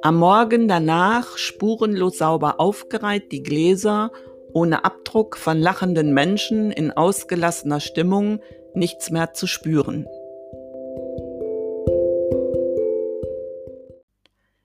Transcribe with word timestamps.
Am 0.00 0.14
Morgen 0.14 0.68
danach 0.68 1.36
spurenlos 1.36 2.18
sauber 2.18 2.60
aufgereiht 2.60 3.32
die 3.32 3.42
Gläser, 3.42 4.12
ohne 4.52 4.84
Abdruck 4.84 5.36
von 5.36 5.58
lachenden 5.58 6.14
Menschen 6.14 6.70
in 6.70 6.92
ausgelassener 6.92 7.80
Stimmung, 7.80 8.38
nichts 8.74 9.10
mehr 9.10 9.34
zu 9.34 9.48
spüren. 9.48 10.06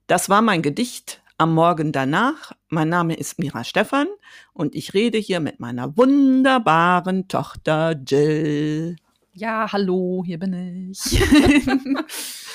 Das 0.06 0.30
war 0.30 0.44
mein 0.44 0.62
Gedicht 0.62 1.24
am 1.40 1.56
Morgen 1.56 1.92
danach. 1.92 2.52
Mein 2.70 2.90
Name 2.90 3.16
ist 3.16 3.40
Mira 3.40 3.64
Stephan 3.64 4.08
und 4.54 4.76
ich 4.76 4.94
rede 4.94 5.18
hier 5.18 5.40
mit 5.40 5.60
meiner 5.60 5.98
wunderbaren 5.98 7.28
Tochter 7.28 7.96
Jill. 8.06 8.98
Ja, 9.34 9.72
hallo, 9.72 10.22
hier 10.24 10.38
bin 10.38 10.92
ich. 10.92 11.20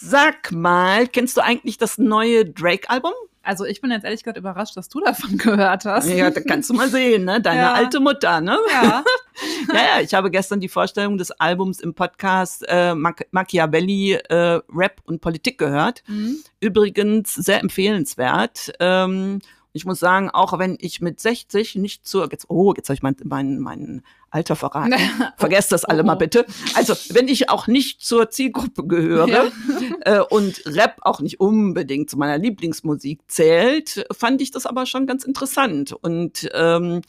Sag 0.00 0.52
mal, 0.52 1.08
kennst 1.08 1.36
du 1.36 1.40
eigentlich 1.40 1.76
das 1.76 1.98
neue 1.98 2.44
Drake-Album? 2.44 3.12
Also 3.42 3.64
ich 3.64 3.80
bin 3.80 3.90
jetzt 3.90 4.04
ehrlich 4.04 4.22
gesagt 4.22 4.38
überrascht, 4.38 4.76
dass 4.76 4.88
du 4.88 5.00
davon 5.00 5.38
gehört 5.38 5.84
hast. 5.86 6.08
Ja, 6.08 6.30
da 6.30 6.40
kannst 6.40 6.70
du 6.70 6.74
mal 6.74 6.88
sehen, 6.88 7.24
ne? 7.24 7.40
Deine 7.40 7.62
ja. 7.62 7.72
alte 7.72 7.98
Mutter, 7.98 8.40
ne? 8.40 8.56
Ja. 8.70 9.02
ja, 9.74 9.74
ja, 9.74 10.00
ich 10.00 10.14
habe 10.14 10.30
gestern 10.30 10.60
die 10.60 10.68
Vorstellung 10.68 11.18
des 11.18 11.32
Albums 11.32 11.80
im 11.80 11.94
Podcast 11.94 12.64
äh, 12.68 12.94
Machiavelli 12.94 14.12
äh, 14.12 14.60
Rap 14.72 15.00
und 15.04 15.20
Politik 15.20 15.58
gehört. 15.58 16.04
Mhm. 16.06 16.36
Übrigens 16.60 17.34
sehr 17.34 17.60
empfehlenswert. 17.60 18.70
Ähm, 18.78 19.40
ich 19.78 19.86
muss 19.86 20.00
sagen, 20.00 20.28
auch 20.28 20.58
wenn 20.58 20.76
ich 20.80 21.00
mit 21.00 21.20
60 21.20 21.76
nicht 21.76 22.06
zur, 22.06 22.28
jetzt, 22.30 22.46
oh, 22.48 22.74
jetzt 22.76 22.88
habe 22.88 22.94
ich 22.94 23.02
mein, 23.02 23.16
mein, 23.24 23.58
mein 23.58 24.02
Alter 24.30 24.56
verraten. 24.56 24.94
Vergesst 25.36 25.72
das 25.72 25.84
alle 25.84 26.02
oh. 26.02 26.06
mal 26.06 26.16
bitte. 26.16 26.44
Also, 26.74 26.94
wenn 27.14 27.28
ich 27.28 27.48
auch 27.48 27.66
nicht 27.66 28.02
zur 28.02 28.30
Zielgruppe 28.30 28.86
gehöre 28.86 29.28
ja. 29.28 29.44
äh, 30.00 30.20
und 30.20 30.62
Rap 30.66 30.96
auch 31.02 31.20
nicht 31.20 31.40
unbedingt 31.40 32.10
zu 32.10 32.18
meiner 32.18 32.38
Lieblingsmusik 32.38 33.20
zählt, 33.28 34.04
fand 34.12 34.42
ich 34.42 34.50
das 34.50 34.66
aber 34.66 34.84
schon 34.84 35.06
ganz 35.06 35.24
interessant. 35.24 35.92
Und 35.92 36.48
ähm, 36.52 37.02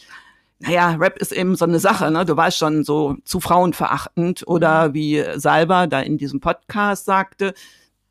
naja, 0.59 0.91
Rap 0.99 1.17
ist 1.17 1.31
eben 1.31 1.55
so 1.55 1.65
eine 1.65 1.79
Sache, 1.79 2.11
ne? 2.11 2.25
Du 2.25 2.37
weißt 2.37 2.57
schon, 2.57 2.83
so 2.83 3.17
zu 3.23 3.39
frauenverachtend 3.39 4.47
oder 4.47 4.89
mhm. 4.89 4.93
wie 4.93 5.25
Salva 5.35 5.87
da 5.87 6.01
in 6.01 6.17
diesem 6.17 6.39
Podcast 6.39 7.05
sagte, 7.05 7.53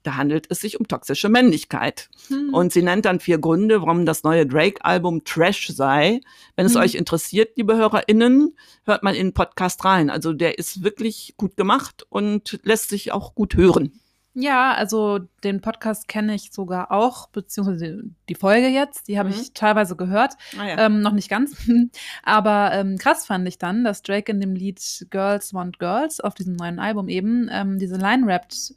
da 0.09 0.17
handelt 0.17 0.47
es 0.48 0.61
sich 0.61 0.81
um 0.81 0.89
toxische 0.89 1.28
Männlichkeit. 1.28 2.09
Hm. 2.28 2.55
Und 2.55 2.73
sie 2.73 2.81
nennt 2.81 3.05
dann 3.05 3.20
vier 3.20 3.37
Gründe, 3.37 3.83
warum 3.83 4.06
das 4.06 4.23
neue 4.23 4.47
Drake-Album 4.47 5.25
Trash 5.25 5.69
sei. 5.69 6.23
Wenn 6.56 6.65
es 6.65 6.75
hm. 6.75 6.81
euch 6.81 6.95
interessiert, 6.95 7.59
liebe 7.59 7.77
HörerInnen, 7.77 8.56
hört 8.87 9.03
mal 9.03 9.15
in 9.15 9.27
den 9.27 9.34
Podcast 9.34 9.84
rein. 9.84 10.09
Also 10.09 10.33
der 10.33 10.59
ist 10.59 10.83
wirklich 10.83 11.34
gut 11.37 11.59
gemacht 11.59 12.06
und 12.09 12.59
lässt 12.62 12.89
sich 12.89 13.12
auch 13.12 13.34
gut 13.34 13.55
hören. 13.55 14.00
Ja, 14.33 14.73
also 14.73 15.19
den 15.45 15.61
Podcast 15.61 16.09
kenne 16.09 16.34
ich 16.34 16.53
sogar 16.53 16.91
auch, 16.91 17.28
beziehungsweise 17.28 18.05
die 18.31 18.34
Folge 18.34 18.69
jetzt, 18.69 19.09
die 19.09 19.19
habe 19.19 19.28
mhm. 19.28 19.34
ich 19.34 19.53
teilweise 19.53 19.95
gehört, 19.95 20.34
ah, 20.59 20.67
ja. 20.67 20.87
ähm, 20.87 21.03
noch 21.03 21.12
nicht 21.12 21.28
ganz. 21.28 21.55
Aber 22.22 22.72
ähm, 22.72 22.97
krass 22.97 23.27
fand 23.27 23.47
ich 23.47 23.59
dann, 23.59 23.84
dass 23.84 24.03
Drake 24.03 24.33
in 24.33 24.41
dem 24.41 24.55
Lied 24.55 25.06
Girls 25.11 25.53
Want 25.53 25.78
Girls 25.78 26.20
auf 26.20 26.34
diesem 26.34 26.56
neuen 26.56 26.78
Album 26.78 27.09
eben 27.09 27.50
ähm, 27.53 27.78
diese 27.78 27.97
Line 27.97 28.27
rappt, 28.27 28.75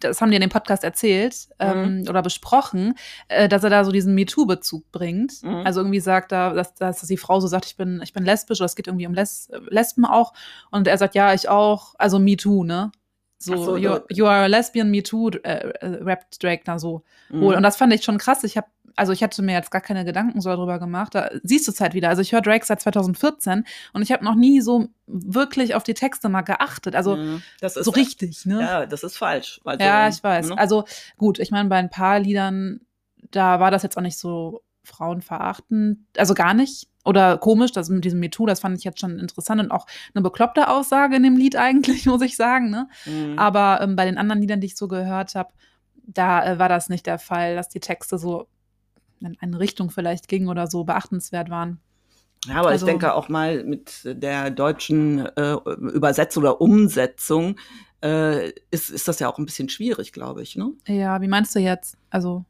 das 0.00 0.20
haben 0.20 0.30
die 0.30 0.36
in 0.36 0.40
dem 0.40 0.50
Podcast 0.50 0.84
erzählt 0.84 1.48
ähm, 1.58 2.00
mhm. 2.00 2.08
oder 2.08 2.22
besprochen, 2.22 2.94
äh, 3.28 3.48
dass 3.48 3.64
er 3.64 3.70
da 3.70 3.84
so 3.84 3.92
diesen 3.92 4.14
MeToo-Bezug 4.14 4.90
bringt. 4.92 5.42
Mhm. 5.42 5.62
Also 5.64 5.80
irgendwie 5.80 6.00
sagt 6.00 6.32
er, 6.32 6.54
dass, 6.54 6.74
dass 6.74 7.00
die 7.02 7.16
Frau 7.16 7.40
so 7.40 7.46
sagt, 7.46 7.66
ich 7.66 7.76
bin, 7.76 8.00
ich 8.02 8.12
bin 8.12 8.24
lesbisch 8.24 8.60
oder 8.60 8.66
es 8.66 8.76
geht 8.76 8.86
irgendwie 8.86 9.06
um 9.06 9.14
Les 9.14 9.50
Lesben 9.68 10.04
auch. 10.04 10.32
Und 10.70 10.88
er 10.88 10.98
sagt, 10.98 11.14
ja, 11.14 11.34
ich 11.34 11.48
auch, 11.48 11.94
also 11.98 12.18
MeToo, 12.18 12.64
ne? 12.64 12.92
So, 13.42 13.56
so 13.56 13.76
you, 13.76 13.98
you, 14.08 14.26
are 14.26 14.44
a 14.44 14.46
lesbian, 14.46 14.90
me 14.90 15.02
too, 15.02 15.30
äh, 15.42 15.70
äh, 15.80 16.02
rappt 16.02 16.42
Drake 16.42 16.62
da 16.64 16.78
so. 16.78 17.02
Mhm. 17.30 17.42
Und 17.42 17.62
das 17.62 17.76
fand 17.76 17.92
ich 17.92 18.04
schon 18.04 18.18
krass. 18.18 18.44
Ich 18.44 18.56
habe 18.56 18.68
also 18.96 19.12
ich 19.12 19.22
hatte 19.22 19.42
mir 19.42 19.52
jetzt 19.52 19.70
gar 19.70 19.80
keine 19.80 20.04
Gedanken 20.04 20.40
so 20.40 20.50
darüber 20.50 20.78
gemacht. 20.78 21.14
Da 21.14 21.30
siehst 21.42 21.66
du 21.66 21.72
es 21.72 21.80
halt 21.80 21.94
wieder. 21.94 22.08
Also 22.08 22.22
ich 22.22 22.32
höre 22.32 22.42
Drake 22.42 22.64
seit 22.64 22.80
2014 22.80 23.64
und 23.92 24.02
ich 24.02 24.12
habe 24.12 24.24
noch 24.24 24.34
nie 24.34 24.60
so 24.60 24.88
wirklich 25.06 25.74
auf 25.74 25.82
die 25.82 25.94
Texte 25.94 26.28
mal 26.28 26.42
geachtet. 26.42 26.94
Also 26.94 27.16
mhm, 27.16 27.42
ist, 27.60 27.74
so 27.74 27.90
richtig, 27.90 28.44
ne? 28.46 28.60
Ja, 28.60 28.86
das 28.86 29.02
ist 29.02 29.16
falsch. 29.16 29.60
Also, 29.64 29.84
ja, 29.84 30.08
ich 30.08 30.22
weiß. 30.22 30.50
Ne? 30.50 30.58
Also 30.58 30.84
gut, 31.16 31.38
ich 31.38 31.50
meine, 31.50 31.68
bei 31.68 31.76
ein 31.76 31.90
paar 31.90 32.18
Liedern, 32.18 32.80
da 33.30 33.60
war 33.60 33.70
das 33.70 33.82
jetzt 33.82 33.96
auch 33.96 34.02
nicht 34.02 34.18
so 34.18 34.62
frauenverachtend, 34.84 36.00
also 36.16 36.34
gar 36.34 36.54
nicht. 36.54 36.88
Oder 37.04 37.36
komisch, 37.38 37.72
das 37.72 37.88
mit 37.88 38.04
diesem 38.04 38.20
MeToo, 38.20 38.46
das 38.46 38.60
fand 38.60 38.78
ich 38.78 38.84
jetzt 38.84 39.00
schon 39.00 39.18
interessant 39.18 39.60
und 39.60 39.72
auch 39.72 39.86
eine 40.14 40.22
bekloppte 40.22 40.68
Aussage 40.68 41.16
in 41.16 41.22
dem 41.22 41.36
Lied 41.36 41.56
eigentlich, 41.56 42.06
muss 42.06 42.22
ich 42.22 42.36
sagen. 42.36 42.70
Ne? 42.70 42.88
Mhm. 43.06 43.38
Aber 43.38 43.80
ähm, 43.80 43.96
bei 43.96 44.04
den 44.04 44.18
anderen 44.18 44.40
Liedern, 44.40 44.60
die 44.60 44.68
ich 44.68 44.76
so 44.76 44.88
gehört 44.88 45.34
habe, 45.34 45.52
da 46.06 46.44
äh, 46.44 46.58
war 46.58 46.68
das 46.68 46.88
nicht 46.88 47.06
der 47.06 47.18
Fall, 47.18 47.56
dass 47.56 47.68
die 47.68 47.80
Texte 47.80 48.18
so 48.18 48.46
in 49.20 49.36
eine 49.40 49.58
Richtung 49.58 49.90
vielleicht 49.90 50.28
gingen 50.28 50.48
oder 50.48 50.66
so 50.66 50.84
beachtenswert 50.84 51.50
waren. 51.50 51.80
Ja, 52.46 52.56
aber 52.56 52.70
also, 52.70 52.86
ich 52.86 52.90
denke 52.90 53.14
auch 53.14 53.28
mal 53.28 53.62
mit 53.64 54.00
der 54.04 54.50
deutschen 54.50 55.26
äh, 55.36 55.52
Übersetzung 55.52 56.42
oder 56.42 56.60
Umsetzung 56.60 57.56
äh, 58.02 58.50
ist, 58.70 58.90
ist 58.90 59.06
das 59.06 59.20
ja 59.20 59.28
auch 59.28 59.38
ein 59.38 59.46
bisschen 59.46 59.68
schwierig, 59.68 60.12
glaube 60.12 60.42
ich. 60.42 60.56
Ne? 60.56 60.72
Ja, 60.86 61.20
wie 61.20 61.28
meinst 61.28 61.54
du 61.54 61.60
jetzt? 61.60 61.96
Also 62.10 62.44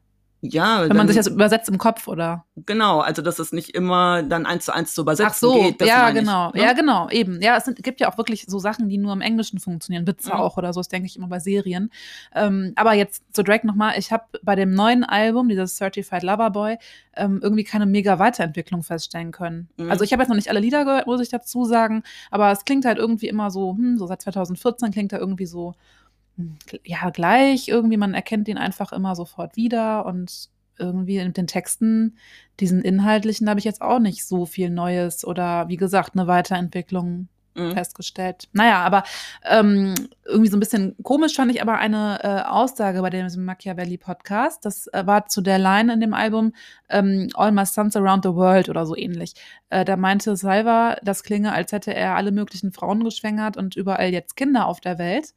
ja. 0.45 0.89
Wenn 0.89 0.97
man 0.97 1.07
sich 1.07 1.15
das 1.15 1.27
übersetzt 1.27 1.69
im 1.69 1.77
Kopf, 1.77 2.09
oder? 2.09 2.43
Genau, 2.65 2.99
also 2.99 3.21
dass 3.21 3.39
es 3.39 3.53
nicht 3.53 3.69
immer 3.69 4.23
dann 4.23 4.45
eins 4.45 4.65
zu 4.65 4.73
eins 4.73 4.93
zu 4.93 5.01
übersetzen 5.01 5.31
Ach 5.31 5.33
so, 5.33 5.53
geht. 5.53 5.81
ja, 5.81 6.09
genau. 6.09 6.49
Ich, 6.49 6.55
ne? 6.55 6.67
Ja, 6.67 6.73
genau, 6.73 7.09
eben. 7.09 7.41
Ja, 7.41 7.55
es 7.55 7.63
sind, 7.63 7.81
gibt 7.81 8.01
ja 8.01 8.11
auch 8.11 8.17
wirklich 8.17 8.45
so 8.47 8.59
Sachen, 8.59 8.89
die 8.89 8.97
nur 8.97 9.13
im 9.13 9.21
Englischen 9.21 9.59
funktionieren. 9.59 10.05
Witze 10.05 10.33
mhm. 10.33 10.41
auch 10.41 10.57
oder 10.57 10.73
so, 10.73 10.81
das 10.81 10.89
denke 10.89 11.05
ich 11.05 11.15
immer 11.15 11.27
bei 11.27 11.39
Serien. 11.39 11.91
Ähm, 12.35 12.73
aber 12.75 12.93
jetzt 12.93 13.23
zu 13.33 13.41
Drake 13.41 13.65
nochmal. 13.65 13.97
Ich 13.97 14.11
habe 14.11 14.25
bei 14.43 14.55
dem 14.55 14.73
neuen 14.73 15.05
Album, 15.05 15.47
dieses 15.47 15.77
Certified 15.77 16.23
Lover 16.23 16.49
Boy, 16.49 16.77
ähm, 17.15 17.39
irgendwie 17.41 17.63
keine 17.63 17.85
mega 17.85 18.19
Weiterentwicklung 18.19 18.83
feststellen 18.83 19.31
können. 19.31 19.69
Mhm. 19.77 19.91
Also 19.91 20.03
ich 20.03 20.11
habe 20.11 20.23
jetzt 20.23 20.29
noch 20.29 20.35
nicht 20.35 20.49
alle 20.49 20.59
Lieder 20.59 20.83
gehört, 20.83 21.07
muss 21.07 21.21
ich 21.21 21.29
dazu 21.29 21.63
sagen. 21.63 22.03
Aber 22.31 22.51
es 22.51 22.65
klingt 22.65 22.83
halt 22.83 22.97
irgendwie 22.97 23.29
immer 23.29 23.49
so, 23.49 23.71
hm, 23.77 23.97
so 23.97 24.07
seit 24.07 24.21
2014 24.21 24.91
klingt 24.91 25.13
er 25.13 25.19
irgendwie 25.19 25.45
so 25.45 25.73
ja, 26.83 27.09
gleich 27.09 27.67
irgendwie, 27.67 27.97
man 27.97 28.13
erkennt 28.13 28.47
ihn 28.47 28.57
einfach 28.57 28.91
immer 28.91 29.15
sofort 29.15 29.55
wieder 29.55 30.05
und 30.05 30.49
irgendwie 30.79 31.23
mit 31.23 31.37
den 31.37 31.47
Texten, 31.47 32.17
diesen 32.59 32.81
inhaltlichen, 32.81 33.49
habe 33.49 33.59
ich 33.59 33.65
jetzt 33.65 33.81
auch 33.81 33.99
nicht 33.99 34.25
so 34.25 34.45
viel 34.45 34.69
Neues 34.69 35.25
oder 35.25 35.67
wie 35.67 35.77
gesagt, 35.77 36.15
eine 36.15 36.27
Weiterentwicklung 36.27 37.27
mhm. 37.55 37.73
festgestellt. 37.73 38.47
Naja, 38.53 38.81
aber 38.81 39.03
ähm, 39.43 39.93
irgendwie 40.25 40.49
so 40.49 40.57
ein 40.57 40.59
bisschen 40.59 40.95
komisch 41.03 41.35
fand 41.35 41.51
ich 41.51 41.61
aber 41.61 41.77
eine 41.77 42.19
äh, 42.23 42.49
Aussage 42.49 43.01
bei 43.01 43.09
dem 43.09 43.27
Machiavelli-Podcast. 43.45 44.65
Das 44.65 44.87
äh, 44.87 45.05
war 45.05 45.27
zu 45.27 45.41
der 45.41 45.59
Line 45.59 45.93
in 45.93 45.99
dem 45.99 46.13
Album 46.13 46.53
ähm, 46.89 47.29
All 47.35 47.51
My 47.51 47.65
Sons 47.65 47.95
Around 47.95 48.23
the 48.23 48.33
World 48.33 48.69
oder 48.69 48.85
so 48.85 48.95
ähnlich. 48.95 49.33
Äh, 49.69 49.85
da 49.85 49.97
meinte 49.97 50.35
Salva, 50.35 50.97
das 51.03 51.23
klinge, 51.23 51.53
als 51.53 51.71
hätte 51.71 51.93
er 51.93 52.15
alle 52.15 52.31
möglichen 52.31 52.71
Frauen 52.71 53.03
geschwängert 53.03 53.57
und 53.57 53.75
überall 53.75 54.11
jetzt 54.11 54.35
Kinder 54.35 54.67
auf 54.67 54.81
der 54.81 54.97
Welt. 54.97 55.33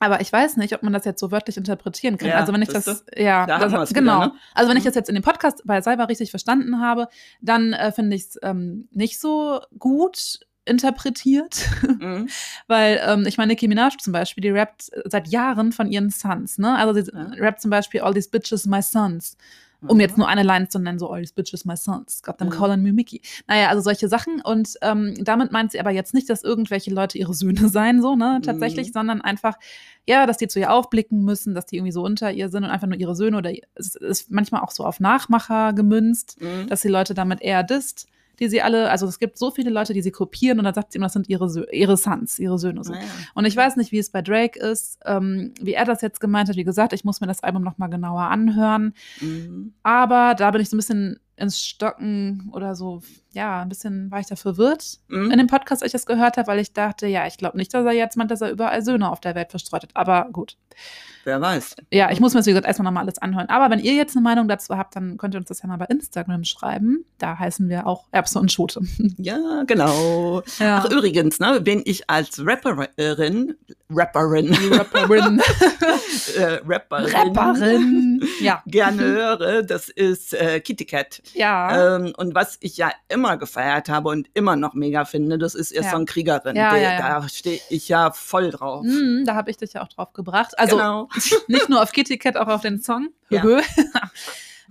Aber 0.00 0.20
ich 0.20 0.32
weiß 0.32 0.56
nicht, 0.56 0.74
ob 0.74 0.82
man 0.82 0.92
das 0.92 1.04
jetzt 1.04 1.20
so 1.20 1.30
wörtlich 1.30 1.56
interpretieren 1.56 2.18
kann. 2.18 2.28
Ja, 2.28 2.36
also 2.36 2.52
wenn 2.52 2.62
ich 2.62 2.68
das, 2.68 2.84
du? 2.84 3.22
ja, 3.22 3.46
da 3.46 3.58
das, 3.58 3.92
genau. 3.92 4.16
Wieder, 4.16 4.26
ne? 4.26 4.32
Also 4.54 4.70
wenn 4.70 4.76
ich 4.76 4.84
mhm. 4.84 4.88
das 4.88 4.94
jetzt 4.96 5.08
in 5.08 5.14
dem 5.14 5.22
Podcast 5.22 5.62
bei 5.64 5.80
Salva 5.80 6.04
richtig 6.04 6.30
verstanden 6.30 6.80
habe, 6.80 7.08
dann 7.40 7.72
äh, 7.72 7.92
finde 7.92 8.16
ich 8.16 8.22
es 8.22 8.38
ähm, 8.42 8.88
nicht 8.90 9.20
so 9.20 9.60
gut 9.78 10.40
interpretiert, 10.66 11.68
mhm. 12.00 12.28
weil 12.66 13.00
ähm, 13.06 13.24
ich 13.26 13.36
meine 13.36 13.52
Nicki 13.52 13.68
Minaj 13.68 13.96
zum 13.98 14.12
Beispiel, 14.12 14.42
die 14.42 14.50
rappt 14.50 14.90
seit 15.04 15.28
Jahren 15.28 15.72
von 15.72 15.90
ihren 15.90 16.10
Sons, 16.10 16.58
ne? 16.58 16.76
Also 16.76 17.00
sie 17.00 17.10
ja. 17.12 17.30
rappt 17.38 17.60
zum 17.60 17.70
Beispiel 17.70 18.00
All 18.00 18.14
These 18.14 18.30
Bitches 18.30 18.66
My 18.66 18.82
Sons 18.82 19.36
um 19.88 20.00
jetzt 20.00 20.18
nur 20.18 20.28
eine 20.28 20.42
Line 20.42 20.68
zu 20.68 20.78
nennen, 20.78 20.98
so 20.98 21.10
all 21.10 21.20
these 21.20 21.34
bitches 21.34 21.64
my 21.64 21.76
sons, 21.76 22.22
got 22.22 22.38
them 22.38 22.48
mhm. 22.48 22.52
calling 22.52 22.82
me 22.82 22.92
Mickey. 22.92 23.20
Naja, 23.46 23.68
also 23.68 23.82
solche 23.82 24.08
Sachen 24.08 24.40
und 24.40 24.74
ähm, 24.82 25.14
damit 25.22 25.52
meint 25.52 25.72
sie 25.72 25.80
aber 25.80 25.90
jetzt 25.90 26.14
nicht, 26.14 26.28
dass 26.28 26.42
irgendwelche 26.42 26.92
Leute 26.92 27.18
ihre 27.18 27.34
Söhne 27.34 27.68
seien, 27.68 28.02
so, 28.02 28.16
ne, 28.16 28.40
tatsächlich, 28.42 28.88
mhm. 28.88 28.92
sondern 28.92 29.20
einfach, 29.20 29.54
ja, 30.06 30.26
dass 30.26 30.36
die 30.36 30.48
zu 30.48 30.60
ihr 30.60 30.72
aufblicken 30.72 31.24
müssen, 31.24 31.54
dass 31.54 31.66
die 31.66 31.76
irgendwie 31.76 31.92
so 31.92 32.04
unter 32.04 32.32
ihr 32.32 32.48
sind 32.48 32.64
und 32.64 32.70
einfach 32.70 32.86
nur 32.86 32.98
ihre 32.98 33.14
Söhne 33.14 33.38
oder 33.38 33.52
es 33.74 33.94
ist 33.94 34.30
manchmal 34.30 34.62
auch 34.62 34.70
so 34.70 34.84
auf 34.84 35.00
Nachmacher 35.00 35.72
gemünzt, 35.72 36.40
mhm. 36.40 36.68
dass 36.68 36.82
die 36.82 36.88
Leute 36.88 37.14
damit 37.14 37.40
eher 37.40 37.62
disst 37.62 38.08
die 38.40 38.48
sie 38.48 38.62
alle, 38.62 38.90
also 38.90 39.06
es 39.06 39.18
gibt 39.18 39.38
so 39.38 39.50
viele 39.50 39.70
Leute, 39.70 39.92
die 39.92 40.02
sie 40.02 40.10
kopieren 40.10 40.58
und 40.58 40.64
dann 40.64 40.74
sagt 40.74 40.92
sie 40.92 40.98
immer, 40.98 41.06
das 41.06 41.12
sind 41.14 41.28
ihre, 41.28 41.48
Sö 41.48 41.64
ihre 41.72 41.96
Sons, 41.96 42.38
ihre 42.38 42.58
Söhne. 42.58 42.84
So. 42.84 42.92
Naja. 42.92 43.04
Und 43.34 43.44
ich 43.44 43.56
weiß 43.56 43.76
nicht, 43.76 43.92
wie 43.92 43.98
es 43.98 44.10
bei 44.10 44.22
Drake 44.22 44.58
ist, 44.58 44.98
ähm, 45.04 45.52
wie 45.60 45.74
er 45.74 45.84
das 45.84 46.02
jetzt 46.02 46.20
gemeint 46.20 46.48
hat. 46.48 46.56
Wie 46.56 46.64
gesagt, 46.64 46.92
ich 46.92 47.04
muss 47.04 47.20
mir 47.20 47.26
das 47.26 47.42
Album 47.42 47.62
nochmal 47.62 47.90
genauer 47.90 48.22
anhören. 48.22 48.94
Mhm. 49.20 49.74
Aber 49.82 50.34
da 50.34 50.50
bin 50.50 50.60
ich 50.60 50.70
so 50.70 50.76
ein 50.76 50.78
bisschen 50.78 51.20
ins 51.36 51.60
Stocken 51.60 52.50
oder 52.52 52.74
so, 52.74 53.02
ja, 53.34 53.62
ein 53.62 53.68
bisschen 53.68 54.10
war 54.10 54.20
ich 54.20 54.26
da 54.26 54.36
verwirrt 54.36 54.98
mhm. 55.08 55.30
in 55.30 55.38
dem 55.38 55.46
Podcast, 55.46 55.82
als 55.82 55.88
ich 55.88 55.92
das 55.92 56.06
gehört 56.06 56.36
habe, 56.36 56.46
weil 56.48 56.58
ich 56.58 56.72
dachte, 56.72 57.06
ja, 57.06 57.26
ich 57.26 57.36
glaube 57.36 57.56
nicht, 57.56 57.74
dass 57.74 57.84
er 57.84 57.92
jetzt 57.92 58.16
meint, 58.16 58.30
dass 58.30 58.40
er 58.40 58.50
überall 58.50 58.82
Söhne 58.82 59.10
auf 59.10 59.20
der 59.20 59.34
Welt 59.34 59.50
verstreut 59.50 59.82
hat. 59.82 59.90
Aber 59.94 60.28
gut. 60.32 60.56
Wer 61.24 61.40
weiß. 61.40 61.76
Ja, 61.90 62.10
ich 62.10 62.20
muss 62.20 62.34
mir 62.34 62.40
das, 62.40 62.46
wie 62.46 62.50
gesagt, 62.50 62.66
erstmal 62.66 62.84
nochmal 62.84 63.04
alles 63.04 63.16
anhören. 63.18 63.48
Aber 63.48 63.70
wenn 63.70 63.82
ihr 63.82 63.94
jetzt 63.94 64.14
eine 64.14 64.22
Meinung 64.22 64.46
dazu 64.46 64.76
habt, 64.76 64.94
dann 64.94 65.16
könnt 65.16 65.34
ihr 65.34 65.38
uns 65.38 65.48
das 65.48 65.62
ja 65.62 65.68
mal 65.68 65.78
bei 65.78 65.86
Instagram 65.86 66.44
schreiben. 66.44 67.06
Da 67.18 67.38
heißen 67.38 67.68
wir 67.70 67.86
auch 67.86 68.04
Erbse 68.10 68.38
und 68.38 68.52
Schote. 68.52 68.80
Ja, 69.16 69.62
genau. 69.66 70.42
Ja. 70.58 70.82
Ach, 70.82 70.90
übrigens, 70.90 71.38
ne, 71.38 71.60
wenn 71.62 71.82
ich 71.84 72.10
als 72.10 72.44
Rapperin, 72.44 72.88
Rapperin, 73.88 74.54
Rapperin, 74.70 75.40
äh, 76.36 76.58
Rapperin, 76.66 77.14
Rapperin, 77.14 78.28
ja. 78.40 78.62
gerne 78.66 79.02
höre, 79.02 79.62
das 79.62 79.88
ist 79.88 80.34
äh, 80.34 80.60
Kitty 80.60 80.84
Cat. 80.84 81.22
Ja. 81.32 81.96
Ähm, 81.96 82.12
und 82.16 82.34
was 82.34 82.58
ich 82.60 82.76
ja 82.76 82.90
immer 83.08 83.23
gefeiert 83.38 83.88
habe 83.88 84.08
und 84.10 84.28
immer 84.34 84.56
noch 84.56 84.74
mega 84.74 85.04
finde, 85.04 85.38
das 85.38 85.54
ist 85.54 85.72
ihr 85.72 85.82
Ja. 85.82 85.90
Song 85.90 86.06
Kriegerin. 86.06 86.54
Ja, 86.56 86.76
ja. 86.76 86.98
Da 87.20 87.28
stehe 87.28 87.60
ich 87.70 87.88
ja 87.88 88.10
voll 88.12 88.50
drauf. 88.50 88.84
Mhm, 88.84 89.24
da 89.26 89.34
habe 89.34 89.50
ich 89.50 89.56
dich 89.56 89.72
ja 89.72 89.82
auch 89.82 89.88
drauf 89.88 90.12
gebracht. 90.12 90.58
Also 90.58 90.76
genau. 90.76 91.08
nicht 91.48 91.68
nur 91.68 91.82
auf 91.82 91.92
Kitty 91.92 92.18
Cat, 92.18 92.36
auch 92.36 92.48
auf 92.48 92.60
den 92.62 92.80
Song. 92.80 93.08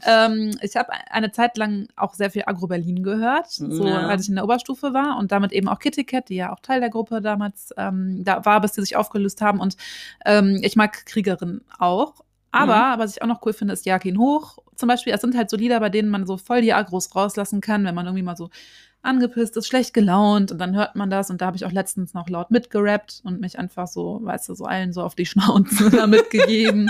Ähm, 0.05 0.57
ich 0.61 0.75
habe 0.75 0.89
eine 1.11 1.31
Zeit 1.31 1.55
lang 1.57 1.87
auch 1.95 2.13
sehr 2.13 2.29
viel 2.31 2.43
Agro-Berlin 2.45 3.03
gehört, 3.03 3.49
so, 3.51 3.85
Ja. 3.87 4.07
als 4.07 4.23
ich 4.23 4.29
in 4.29 4.35
der 4.35 4.43
Oberstufe 4.43 4.93
war 4.93 5.17
und 5.17 5.31
damit 5.31 5.51
eben 5.53 5.69
auch 5.69 5.79
Kitty 5.79 6.03
Cat, 6.03 6.29
die 6.29 6.35
ja 6.35 6.51
auch 6.51 6.59
Teil 6.59 6.79
der 6.81 6.89
Gruppe 6.89 7.21
damals 7.21 7.69
ähm, 7.77 8.23
da 8.23 8.43
war, 8.43 8.59
bis 8.59 8.73
sie 8.73 8.81
sich 8.81 8.95
aufgelöst 8.97 9.39
haben. 9.41 9.59
Und 9.59 9.77
ähm, 10.25 10.59
ich 10.61 10.75
mag 10.75 11.05
Kriegerin 11.05 11.61
auch. 11.77 12.15
Aber 12.51 12.95
was 13.01 13.15
ich 13.15 13.21
auch 13.21 13.27
noch 13.27 13.45
cool 13.45 13.53
finde, 13.53 13.73
ist 13.73 13.85
Jag 13.85 14.03
ihn 14.05 14.17
hoch. 14.19 14.57
Zum 14.75 14.87
Beispiel, 14.87 15.13
es 15.13 15.21
sind 15.21 15.35
halt 15.35 15.49
so 15.49 15.57
Lieder, 15.57 15.79
bei 15.79 15.89
denen 15.89 16.09
man 16.09 16.25
so 16.25 16.37
voll 16.37 16.61
die 16.61 16.73
Agros 16.73 17.15
rauslassen 17.15 17.61
kann, 17.61 17.85
wenn 17.85 17.95
man 17.95 18.05
irgendwie 18.05 18.23
mal 18.23 18.37
so 18.37 18.49
angepisst 19.03 19.57
ist, 19.57 19.67
schlecht 19.67 19.93
gelaunt 19.93 20.51
und 20.51 20.59
dann 20.59 20.75
hört 20.75 20.95
man 20.95 21.09
das 21.09 21.29
und 21.29 21.41
da 21.41 21.47
habe 21.47 21.57
ich 21.57 21.65
auch 21.65 21.71
letztens 21.71 22.13
noch 22.13 22.29
laut 22.29 22.51
mitgerappt 22.51 23.21
und 23.23 23.41
mich 23.41 23.59
einfach 23.59 23.87
so, 23.87 24.21
weißt 24.23 24.47
du, 24.47 24.55
so 24.55 24.63
allen 24.65 24.93
so 24.93 25.03
auf 25.03 25.13
die 25.13 25.25
Schnauze 25.27 25.89
damit 25.89 26.29
gegeben. 26.29 26.87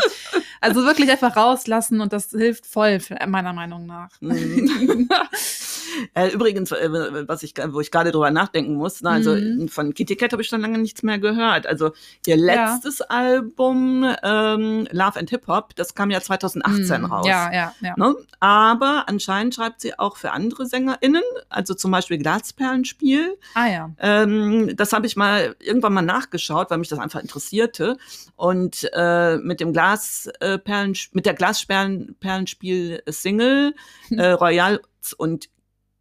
Also 0.62 0.86
wirklich 0.86 1.10
einfach 1.10 1.36
rauslassen 1.36 2.02
und 2.02 2.14
das 2.14 2.30
hilft 2.30 2.66
voll, 2.66 3.00
meiner 3.28 3.54
Meinung 3.54 3.86
nach. 3.86 4.10
Mhm. 4.22 5.10
äh, 6.14 6.30
übrigens, 6.30 6.72
äh, 6.72 7.28
was 7.28 7.44
ich, 7.44 7.54
wo 7.70 7.80
ich 7.82 7.92
gerade 7.92 8.12
drüber 8.12 8.32
nachdenken 8.32 8.76
muss, 8.76 9.02
ne, 9.02 9.10
also 9.10 9.36
Mhm. 9.36 9.68
von 9.70 9.94
Kitty 9.94 10.16
Cat 10.16 10.32
habe 10.32 10.42
ich 10.42 10.48
schon 10.48 10.62
lange 10.62 10.78
nichts 10.78 11.04
mehr 11.04 11.20
gehört. 11.20 11.68
Also 11.68 11.92
ihr 12.26 12.38
letztes 12.38 13.02
Album 13.02 14.06
ähm, 14.24 14.88
Love 14.92 15.20
and 15.20 15.30
Hip 15.30 15.48
Hop, 15.48 15.76
das 15.76 15.96
kam 15.96 16.12
ja 16.12 16.22
2018 16.22 17.02
Mm, 17.02 17.06
raus. 17.06 17.28
Ja, 17.28 17.52
ja, 17.54 17.74
ja. 17.82 17.94
Ne? 17.98 18.16
Aber 18.40 19.06
anscheinend 19.08 19.56
schreibt 19.56 19.82
sie 19.82 19.98
auch 19.98 20.18
für 20.18 20.32
andere 20.32 20.66
SängerInnen, 20.66 21.24
also 21.50 21.74
zum 21.74 21.92
Beispiel 21.92 22.18
Glasperlenspiel. 22.18 23.38
Ah 23.56 23.68
ja. 23.68 23.92
Ähm, 24.00 24.76
das 24.76 24.94
habe 24.94 25.08
ich 25.08 25.16
mal 25.16 25.56
irgendwann 25.60 25.94
mal 25.94 26.02
nachgeschaut, 26.02 26.70
weil 26.70 26.78
mich 26.78 26.90
das 26.90 27.00
einfach 27.00 27.22
interessierte. 27.22 27.98
Und 28.36 28.90
äh, 28.94 29.38
mit 29.38 29.60
dem 29.60 29.74
Glasperlen, 29.74 30.96
mit 31.14 31.26
der 31.26 31.34
Glasperlenspiel-Single 31.34 33.74
äh, 34.12 34.28
Royals 34.32 35.14
und 35.18 35.50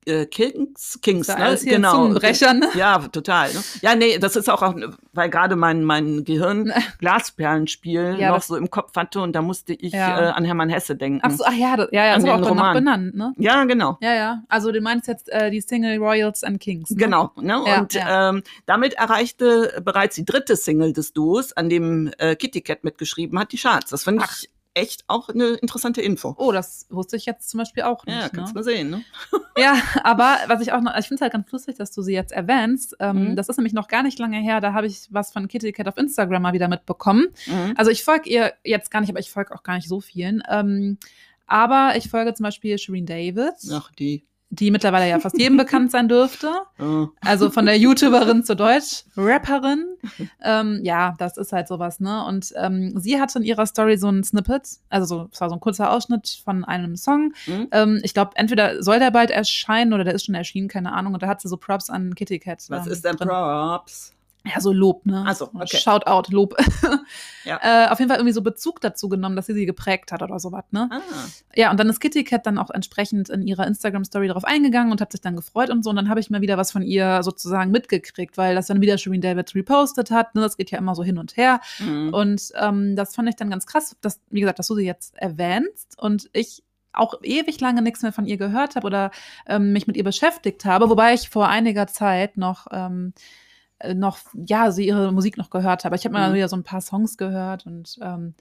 äh, 0.07 0.27
Kings, 0.27 0.99
Kings, 1.03 1.27
da 1.27 1.39
ne? 1.51 1.59
genau. 1.63 1.93
Zungenbrecher, 1.93 2.55
ne? 2.55 2.69
Ja, 2.75 2.99
total. 2.99 3.53
Ne? 3.53 3.61
Ja, 3.83 3.95
nee, 3.95 4.19
das 4.19 4.37
ist 4.37 4.49
auch, 4.51 4.63
auch 4.63 4.75
weil 5.13 5.31
gerade 5.31 5.57
mein, 5.57 5.85
mein 5.85 6.25
Gehirn 6.25 6.73
Glasperlenspiel 6.99 8.17
Ja, 8.19 8.31
noch 8.31 8.43
so 8.43 8.57
im 8.57 8.71
Kopf 8.71 8.95
hatte 8.97 9.21
und 9.21 9.33
da 9.33 9.43
musste 9.43 9.73
ich 9.75 9.93
Ja. 9.93 10.31
äh, 10.31 10.33
an 10.33 10.45
Hermann 10.45 10.69
Hesse 10.69 10.97
denken. 10.97 11.21
Ach 11.23 11.31
so, 11.31 11.45
ach 11.47 11.53
ja, 11.53 11.77
das, 11.77 11.89
ja, 11.93 12.07
ja, 12.07 12.15
An 12.15 12.21
das 12.25 12.31
war 12.31 12.43
auch 12.43 12.51
Roman. 12.51 12.75
benannt, 12.75 13.15
ne? 13.15 13.33
Ja, 13.39 13.65
genau. 13.65 13.99
Ja, 14.01 14.15
ja. 14.15 14.43
Also 14.49 14.73
du 14.73 14.81
meinst 14.81 15.09
jetzt 15.09 15.29
äh, 15.31 15.51
die 15.51 15.61
Single 15.61 15.99
Royals 15.99 16.43
and 16.45 16.61
Kings. 16.61 16.91
Ne? 16.91 16.97
Genau. 16.97 17.31
Ne? 17.41 17.63
Und 17.63 17.95
ja. 17.95 18.31
Ähm, 18.31 18.43
damit 18.67 18.95
erreichte 18.95 19.83
bereits 19.85 20.17
die 20.17 20.25
dritte 20.25 20.57
Single 20.57 20.93
des 20.93 21.13
Duos, 21.13 21.53
an 21.53 21.69
dem 21.69 22.11
äh, 22.19 22.37
Kitty 22.37 22.61
Cat 22.61 22.85
mitgeschrieben 22.85 23.39
hat, 23.39 23.53
die 23.53 23.59
Charts. 23.59 23.91
Das 23.91 24.05
finde 24.05 24.25
ich 24.25 24.51
echt 24.75 25.05
auch 25.07 25.29
eine 25.29 25.49
interessante 25.55 26.01
Info. 26.01 26.35
Oh, 26.39 26.51
das 26.53 26.87
wusste 26.89 27.17
ich 27.17 27.27
jetzt 27.27 27.51
zum 27.51 27.59
Beispiel 27.59 27.83
auch 27.83 28.07
nicht. 28.07 28.17
ja, 28.17 28.25
ne? 28.25 28.31
kannst 28.33 28.55
mal 28.55 28.65
sehen. 28.65 28.91
Ne? 28.91 29.03
Ja, 29.59 29.77
aber 30.03 30.39
was 30.47 30.63
ich 30.63 30.73
auch 30.73 30.81
noch, 30.81 30.97
ich 30.97 31.07
finde 31.09 31.17
es 31.17 31.21
halt 31.21 31.35
ganz 31.35 31.53
lustig, 31.53 31.77
dass 31.77 31.93
du 31.93 32.01
sie 32.01 32.15
jetzt 32.15 32.33
erwähnst. 32.33 32.97
Ähm, 33.01 33.33
Mhm. 33.33 33.37
Das 33.37 33.51
ist 33.51 33.59
nämlich 33.59 33.75
noch 33.75 33.87
gar 33.87 34.03
nicht 34.03 34.19
lange 34.19 34.39
her, 34.39 34.63
da 34.63 34.73
habe 34.73 34.87
ich 34.87 35.09
was 35.11 35.31
von 35.31 35.47
Kitty 35.47 35.73
Cat 35.73 35.89
auf 35.89 35.99
Instagram 35.99 36.41
mal 36.41 36.55
wieder 36.55 36.69
mitbekommen. 36.69 37.27
Mhm. 37.47 37.75
Also 37.77 37.91
ich 37.91 38.03
folge 38.03 38.31
ihr 38.31 38.55
jetzt 38.65 38.91
gar 38.91 39.01
nicht, 39.03 39.11
aber 39.11 39.21
ich 39.21 39.31
folge 39.31 39.55
auch 39.55 39.63
gar 39.63 39.75
nicht 39.77 39.89
so 39.89 40.01
vielen. 40.01 40.43
Ähm, 40.49 40.97
aber 41.47 41.93
ich 41.97 42.09
folge 42.09 42.33
zum 42.33 42.45
Beispiel 42.45 42.79
Shireen 42.79 43.05
David, 43.05 43.53
Ach, 43.73 43.91
die. 43.93 44.25
Die 44.53 44.71
mittlerweile 44.71 45.09
ja 45.09 45.19
fast 45.19 45.39
jedem 45.39 45.57
bekannt 45.57 45.91
sein 45.91 46.09
dürfte. 46.09 46.51
Oh. 46.79 47.09
Also 47.21 47.51
von 47.51 47.67
der 47.67 47.79
YouTuberin 47.79 48.43
zur 48.43 48.57
Deutsch-Rapperin. 48.57 49.87
Ähm, 50.43 50.81
ja, 50.83 51.15
das 51.19 51.37
ist 51.37 51.53
halt 51.53 51.69
sowas, 51.69 52.01
ne? 52.01 52.25
Und 52.25 52.53
ähm, 52.57 52.99
sie 52.99 53.21
hatte 53.21 53.39
in 53.39 53.45
ihrer 53.45 53.67
Story 53.67 53.97
so 53.97 54.09
ein 54.09 54.25
Snippet, 54.25 54.63
also 54.91 55.07
so, 55.07 55.29
es 55.31 55.41
war 55.41 55.49
so 55.49 55.55
ein 55.55 55.61
kurzer 55.61 55.93
Ausschnitt 55.93 56.41
von 56.45 56.65
einem 56.65 56.97
Song. 56.97 57.33
Mhm. 57.47 57.69
Ähm, 57.71 58.01
ich 58.03 58.13
glaube, 58.15 58.33
entweder 58.35 58.83
soll 58.83 58.99
der 58.99 59.13
bald 59.13 59.31
erscheinen 59.31 59.93
oder 59.93 60.03
der 60.03 60.15
ist 60.15 60.25
schon 60.25 60.35
erschienen, 60.35 60.67
keine 60.67 60.93
Ahnung. 60.93 61.15
Und 61.15 61.23
da 61.23 61.29
hat 61.29 61.41
sie 61.41 61.49
so 61.49 61.57
Props 61.57 61.89
an 61.89 62.17
Kitty 62.17 62.41
Cat. 62.41 62.65
Was 62.69 62.89
ist 62.89 63.05
denn 63.05 63.15
drin. 63.15 63.29
Props? 63.29 64.13
Ja, 64.45 64.61
so 64.61 64.73
Lob, 64.73 65.07
ne? 65.07 65.25
Ach 65.27 65.35
so, 65.37 65.51
okay. 65.55 65.77
Shoutout, 65.77 66.33
Lob. 66.33 66.57
Ja. 67.45 67.59
äh, 67.61 67.89
auf 67.89 67.99
jeden 67.99 68.09
Fall 68.09 68.19
irgendwie 68.19 68.35
so 68.35 68.41
Bezug 68.41 68.81
dazu 68.81 69.09
genommen, 69.09 69.35
dass 69.35 69.47
sie 69.47 69.53
sie 69.53 69.67
geprägt 69.67 70.13
hat 70.13 70.23
oder 70.23 70.39
sowas, 70.39 70.63
ne? 70.71 70.89
Ah. 70.93 71.01
Ja, 71.57 71.73
und 71.73 71.81
dann 71.81 71.89
ist 71.89 71.99
Kitty 71.99 72.23
Cat 72.23 72.47
dann 72.47 72.57
auch 72.57 72.71
entsprechend 72.71 73.31
in 73.31 73.43
ihrer 73.43 73.67
Instagram-Story 73.67 74.29
darauf 74.29 74.45
eingegangen 74.45 74.93
und 74.93 75.01
hat 75.01 75.11
sich 75.11 75.23
dann 75.23 75.35
gefreut 75.35 75.69
und 75.69 75.83
so. 75.83 75.91
Und 75.91 75.97
dann 75.97 76.09
habe 76.09 76.21
ich 76.21 76.31
mal 76.31 76.41
wieder 76.41 76.57
was 76.57 76.71
von 76.71 76.83
ihr 76.83 77.25
sozusagen 77.25 77.73
mitgekriegt, 77.73 78.39
weil 78.39 78.55
das 78.55 78.69
dann 78.69 78.81
wieder 78.81 78.97
Shereen 78.97 79.21
David 79.21 79.53
repostet 79.57 80.13
hat. 80.13 80.37
Ne? 80.37 80.43
Das 80.43 80.57
geht 80.57 80.71
ja 80.71 80.79
immer 80.79 80.95
so 80.95 81.03
hin 81.03 81.19
und 81.19 81.37
her. 81.37 81.61
Mhm. 81.81 82.15
Und 82.15 82.53
ähm, 82.61 82.95
das 82.95 83.17
fand 83.17 83.29
ich 83.29 83.35
dann 83.35 83.51
ganz 83.51 83.67
krass, 83.67 83.97
dass, 84.01 84.21
wie 84.31 84.41
gesagt, 84.41 84.61
dass 84.61 84.69
du 84.69 84.77
sie 84.77 84.87
jetzt 84.87 85.17
erwähnst 85.17 85.99
und 85.99 86.31
ich 86.33 86.63
auch 86.93 87.15
ewig 87.23 87.61
lange 87.61 87.83
nichts 87.83 88.03
mehr 88.03 88.13
von 88.13 88.27
ihr 88.27 88.37
gehört 88.37 88.77
habe 88.77 88.87
oder 88.87 89.11
ähm, 89.47 89.73
mich 89.73 89.87
mit 89.87 89.97
ihr 89.97 90.05
beschäftigt 90.05 90.65
habe, 90.65 90.91
wobei 90.91 91.15
ich 91.15 91.29
vor 91.29 91.49
einiger 91.49 91.87
Zeit 91.87 92.37
noch 92.37 92.67
ähm, 92.71 93.15
äh, 93.17 93.23
noch, 93.95 94.19
ja, 94.35 94.71
sie 94.71 94.87
ihre 94.87 95.13
Musik 95.13 95.37
noch 95.37 95.51
gehört 95.51 95.85
habe. 95.85 95.97
Ich 95.97 96.05
habe 96.05 96.13
mal 96.15 96.31
Mhm. 96.31 96.35
wieder 96.35 96.49
so 96.49 96.57
ein 96.57 96.65
paar 96.65 96.81
Songs 96.81 97.17
gehört 97.17 97.67
und 97.67 97.99
ähm, 98.03 98.35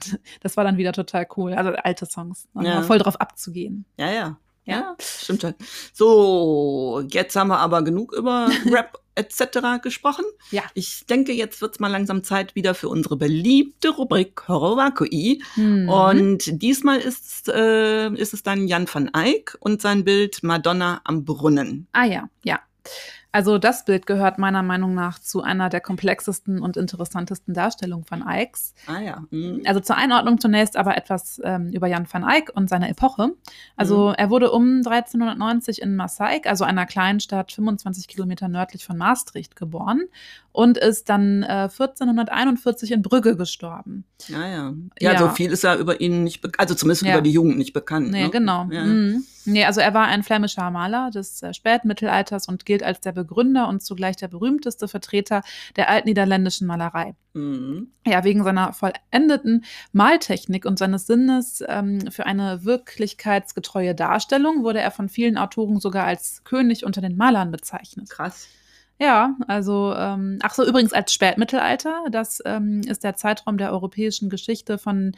das 0.40 0.56
war 0.56 0.64
dann 0.64 0.76
wieder 0.78 0.92
total 0.92 1.26
cool. 1.36 1.54
Also 1.54 1.70
alte 1.72 2.06
Songs, 2.06 2.48
ne? 2.54 2.66
Ja. 2.66 2.82
Voll 2.82 2.98
drauf 2.98 3.20
abzugehen. 3.20 3.84
Ja, 3.98 4.10
ja. 4.10 4.36
Ja. 4.64 4.76
Ja, 4.76 4.96
stimmt 5.00 5.42
schon. 5.42 5.54
So, 5.92 7.02
jetzt 7.10 7.34
haben 7.34 7.48
wir 7.48 7.58
aber 7.58 7.82
genug 7.82 8.12
über 8.12 8.48
Rap 8.70 8.96
etc. 9.16 9.82
gesprochen. 9.82 10.24
Ja. 10.52 10.62
Ich 10.74 11.04
denke, 11.06 11.32
jetzt 11.32 11.60
wird's 11.60 11.80
mal 11.80 11.88
langsam 11.90 12.22
Zeit 12.22 12.54
wieder 12.54 12.74
für 12.74 12.88
unsere 12.88 13.16
beliebte 13.16 13.90
Rubrik 13.90 14.46
Horowakui. 14.48 15.42
Mhm. 15.56 15.88
Und 15.88 16.62
diesmal 16.62 16.98
ist, 17.00 17.48
äh, 17.48 18.08
ist 18.14 18.34
es 18.34 18.44
dann 18.44 18.68
Jan 18.68 18.86
van 18.90 19.10
Eyck 19.14 19.56
und 19.58 19.82
sein 19.82 20.04
Bild 20.04 20.42
Madonna 20.44 21.00
am 21.04 21.24
Brunnen. 21.24 21.88
Ah 21.92 22.04
ja, 22.04 22.28
ja. 22.44 22.60
Also 23.34 23.56
das 23.56 23.86
Bild 23.86 24.04
gehört 24.06 24.38
meiner 24.38 24.62
Meinung 24.62 24.94
nach 24.94 25.18
zu 25.18 25.42
einer 25.42 25.70
der 25.70 25.80
komplexesten 25.80 26.60
und 26.60 26.76
interessantesten 26.76 27.54
Darstellungen 27.54 28.04
von 28.04 28.22
Eycks. 28.28 28.74
Ah 28.86 29.00
ja. 29.00 29.24
Mhm. 29.30 29.62
Also 29.64 29.80
zur 29.80 29.96
Einordnung 29.96 30.38
zunächst 30.38 30.76
aber 30.76 30.98
etwas 30.98 31.40
ähm, 31.42 31.70
über 31.70 31.86
Jan 31.86 32.06
van 32.12 32.28
Eyck 32.28 32.50
und 32.54 32.68
seine 32.68 32.90
Epoche. 32.90 33.30
Also 33.74 34.08
Mhm. 34.08 34.14
er 34.18 34.28
wurde 34.30 34.50
um 34.50 34.82
1390 34.84 35.80
in 35.80 35.96
Maaseik, 35.96 36.46
also 36.46 36.64
einer 36.64 36.84
kleinen 36.84 37.20
Stadt 37.20 37.52
25 37.52 38.06
Kilometer 38.06 38.48
nördlich 38.48 38.84
von 38.84 38.98
Maastricht, 38.98 39.56
geboren 39.56 40.02
und 40.52 40.76
ist 40.76 41.08
dann 41.08 41.42
äh, 41.42 41.68
1441 41.70 42.92
in 42.92 43.00
Brügge 43.00 43.36
gestorben. 43.36 44.04
Ja, 44.28 44.46
ja. 44.46 44.74
Ja, 45.00 45.12
Ja. 45.12 45.18
so 45.18 45.28
viel 45.30 45.50
ist 45.50 45.64
ja 45.64 45.74
über 45.76 46.00
ihn 46.02 46.22
nicht 46.24 46.42
bekannt, 46.42 46.60
also 46.60 46.74
zumindest 46.74 47.02
Ja. 47.06 47.14
über 47.14 47.22
die 47.22 47.32
Jugend 47.32 47.56
nicht 47.56 47.72
bekannt. 47.72 48.10
Nee, 48.10 48.24
ne? 48.24 48.30
genau. 48.30 48.68
Ja. 48.70 48.84
Mhm. 48.84 49.24
Nee, 49.44 49.64
also 49.64 49.80
er 49.80 49.92
war 49.94 50.06
ein 50.06 50.22
flämischer 50.22 50.70
Maler 50.70 51.10
des 51.10 51.42
äh, 51.42 51.52
Spätmittelalters 51.52 52.48
und 52.48 52.64
gilt 52.64 52.82
als 52.82 53.00
der 53.00 53.12
Begründer 53.12 53.68
und 53.68 53.82
zugleich 53.82 54.16
der 54.16 54.28
berühmteste 54.28 54.88
Vertreter 54.88 55.42
der 55.76 55.88
altniederländischen 55.88 56.66
Malerei. 56.66 57.14
Mhm. 57.34 57.88
Ja, 58.06 58.24
wegen 58.24 58.44
seiner 58.44 58.72
vollendeten 58.72 59.64
Maltechnik 59.92 60.64
und 60.64 60.78
seines 60.78 61.06
Sinnes 61.06 61.64
ähm, 61.66 62.10
für 62.10 62.26
eine 62.26 62.64
wirklichkeitsgetreue 62.64 63.94
Darstellung 63.94 64.62
wurde 64.62 64.80
er 64.80 64.90
von 64.90 65.08
vielen 65.08 65.38
Autoren 65.38 65.80
sogar 65.80 66.04
als 66.04 66.44
König 66.44 66.84
unter 66.84 67.00
den 67.00 67.16
Malern 67.16 67.50
bezeichnet. 67.50 68.10
Krass. 68.10 68.48
Ja, 69.02 69.36
also, 69.48 69.92
ähm, 69.96 70.38
ach 70.42 70.54
so, 70.54 70.64
übrigens 70.64 70.92
als 70.92 71.12
Spätmittelalter, 71.12 72.04
das 72.12 72.40
ähm, 72.44 72.82
ist 72.86 73.02
der 73.02 73.16
Zeitraum 73.16 73.58
der 73.58 73.72
europäischen 73.72 74.30
Geschichte 74.30 74.78
von 74.78 75.12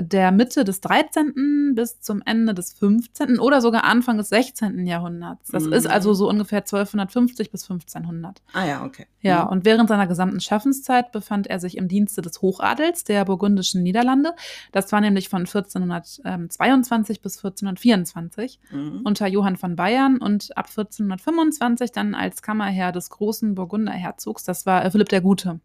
der 0.00 0.32
Mitte 0.32 0.64
des 0.64 0.80
13. 0.82 1.72
bis 1.74 2.00
zum 2.00 2.22
Ende 2.26 2.52
des 2.54 2.72
15. 2.74 3.38
oder 3.38 3.60
sogar 3.60 3.84
Anfang 3.84 4.18
des 4.18 4.28
16. 4.28 4.86
Jahrhunderts. 4.86 5.48
Das 5.50 5.64
Mhm. 5.64 5.72
ist 5.72 5.86
also 5.86 6.12
so 6.14 6.28
ungefähr 6.28 6.64
1250 6.64 7.50
bis 7.50 7.62
1500. 7.64 8.42
Ah 8.52 8.66
ja, 8.66 8.84
okay. 8.84 9.06
Ja, 9.20 9.44
Mhm. 9.44 9.50
und 9.50 9.64
während 9.64 9.88
seiner 9.88 10.06
gesamten 10.06 10.40
Schaffenszeit 10.40 11.10
befand 11.10 11.46
er 11.46 11.58
sich 11.58 11.76
im 11.76 11.88
Dienste 11.88 12.20
des 12.22 12.42
Hochadels 12.42 13.04
der 13.04 13.24
burgundischen 13.24 13.82
Niederlande. 13.82 14.34
Das 14.72 14.92
war 14.92 15.00
nämlich 15.00 15.28
von 15.28 15.46
1422 15.46 17.22
bis 17.22 17.38
1424 17.38 18.60
Mhm. 18.70 19.00
unter 19.04 19.26
Johann 19.26 19.56
von 19.56 19.74
Bayern 19.76 20.18
und 20.18 20.56
ab 20.56 20.68
1425 20.68 21.92
dann 21.92 22.14
als 22.14 22.42
Kammerherr 22.42 22.92
des 22.92 23.10
großen 23.10 23.54
Burgunder 23.54 23.92
Herzogs. 23.92 24.44
Das 24.44 24.66
war 24.66 24.84
äh, 24.84 24.90
Philipp 24.90 25.08
der 25.08 25.20
Gute. 25.20 25.60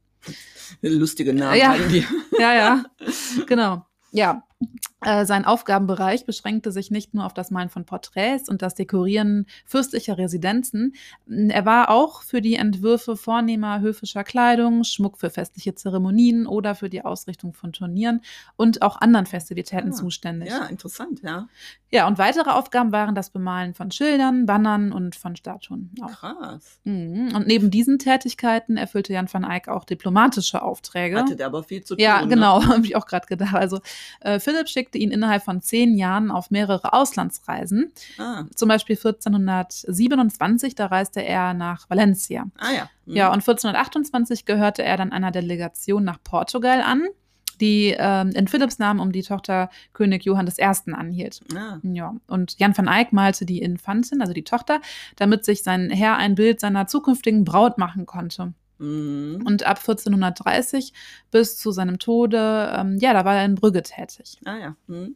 Lustige 0.82 1.34
Namen 1.34 1.58
Ja. 1.60 1.70
hatten 1.74 1.89
die. 1.89 2.06
Ja, 2.39 2.53
ja, 2.53 2.84
genau. 3.48 3.86
Ja, 4.15 4.43
äh, 4.62 4.65
sein 5.25 5.45
Aufgabenbereich 5.45 6.25
beschränkte 6.25 6.72
sich 6.72 6.91
nicht 6.91 7.13
nur 7.13 7.25
auf 7.25 7.33
das 7.33 7.51
Malen 7.51 7.69
von 7.69 7.86
Porträts 7.86 8.50
und 8.50 8.62
das 8.62 8.75
Dekorieren 8.75 9.45
fürstlicher 9.65 10.17
Residenzen. 10.17 10.95
Er 11.27 11.65
war 11.65 11.89
auch 11.89 12.24
für 12.24 12.41
die 12.41 12.55
Entwürfe 12.55 13.15
vornehmer 13.15 13.81
höfischer 13.81 14.24
Kleidung, 14.24 14.83
Schmuck 14.83 15.17
für 15.17 15.29
festliche 15.29 15.75
Zeremonien 15.75 16.48
oder 16.48 16.75
für 16.75 16.89
die 16.89 17.03
Ausrichtung 17.03 17.53
von 17.53 17.74
Turnieren 17.74 18.22
und 18.55 18.81
auch 18.81 19.00
anderen 19.00 19.25
Festivitäten 19.25 19.89
Ah, 19.89 19.95
zuständig. 19.95 20.50
Ja, 20.50 20.65
interessant, 20.65 21.22
ja. 21.24 21.48
Ja, 21.91 22.07
und 22.07 22.17
weitere 22.17 22.50
Aufgaben 22.50 22.91
waren 22.91 23.13
das 23.13 23.29
Bemalen 23.29 23.75
von 23.75 23.91
Schildern, 23.91 24.48
Bannern 24.48 24.91
und 24.91 25.15
von 25.15 25.36
Statuen. 25.36 25.91
Auch. 26.01 26.12
Krass. 26.12 26.79
Mhm. 26.86 27.33
Und 27.36 27.45
neben 27.45 27.69
diesen 27.69 28.00
Tätigkeiten 28.00 28.77
erfüllte 28.77 29.13
Jan 29.13 29.31
van 29.31 29.43
Eyck 29.43 29.67
auch 29.67 29.83
diplomatische 29.86 30.63
Aufträge. 30.63 31.19
Hatte 31.19 31.36
der 31.36 31.45
aber 31.45 31.62
viel 31.62 31.83
zu 31.83 31.95
tun. 31.95 32.03
Ja, 32.03 32.22
ne? 32.22 32.29
genau, 32.29 32.63
habe 32.67 32.83
ich 32.83 32.95
auch 32.95 33.05
gerade 33.05 33.27
gedacht. 33.27 33.53
Also 33.53 33.79
äh, 34.22 34.39
Philipp 34.39 34.69
schickte 34.93 34.97
ihn 35.00 35.12
innerhalb 35.12 35.43
von 35.43 35.62
zehn 35.62 35.95
Jahren 35.97 36.29
auf 36.31 36.51
mehrere 36.51 36.93
Auslandsreisen. 36.93 37.91
Ah, 38.19 38.43
Zum 38.55 38.69
Beispiel 38.69 38.95
1427, 38.95 40.75
da 40.75 40.88
reiste 40.88 41.23
er 41.23 41.53
nach 41.53 41.89
Valencia. 41.89 42.45
ah 42.57 42.71
ja. 42.71 42.89
Mhm. 43.05 43.15
Ja, 43.15 43.27
und 43.29 43.39
1428 43.39 44.45
gehörte 44.45 44.83
er 44.83 44.97
dann 44.97 45.12
einer 45.12 45.31
Delegation 45.31 46.03
nach 46.03 46.19
Portugal 46.23 46.81
an, 46.81 47.03
die 47.59 47.95
ähm, 47.97 48.29
in 48.31 48.47
Philipps 48.47 48.79
Namen 48.79 49.00
um 49.00 49.12
die 49.12 49.23
Tochter 49.23 49.69
König 49.93 50.23
Johann 50.25 50.47
I. 50.47 50.93
anhielt. 50.93 51.41
Ah, 51.55 51.79
Ja, 51.83 52.15
und 52.27 52.59
Jan 52.59 52.77
van 52.77 52.88
Eyck 52.88 53.13
malte 53.13 53.45
die 53.45 53.62
Infantin, 53.62 54.21
also 54.21 54.33
die 54.33 54.43
Tochter, 54.43 54.79
damit 55.15 55.43
sich 55.45 55.63
sein 55.63 55.89
Herr 55.89 56.17
ein 56.17 56.35
Bild 56.35 56.59
seiner 56.59 56.88
zukünftigen 56.88 57.43
Braut 57.45 57.77
machen 57.77 58.05
konnte. 58.05 58.53
Mhm. 58.77 59.44
Und 59.46 59.63
ab 59.63 59.80
1430 59.80 60.94
bis 61.32 61.58
zu 61.58 61.72
seinem 61.72 62.00
Tode, 62.00 62.74
ähm, 62.75 62.98
ja, 63.00 63.13
da 63.13 63.25
war 63.25 63.36
er 63.36 63.46
in 63.46 63.56
Brügge 63.56 63.84
tätig. 63.84 64.39
ah 64.46 64.58
ja. 64.58 64.75
Mhm. 64.88 65.15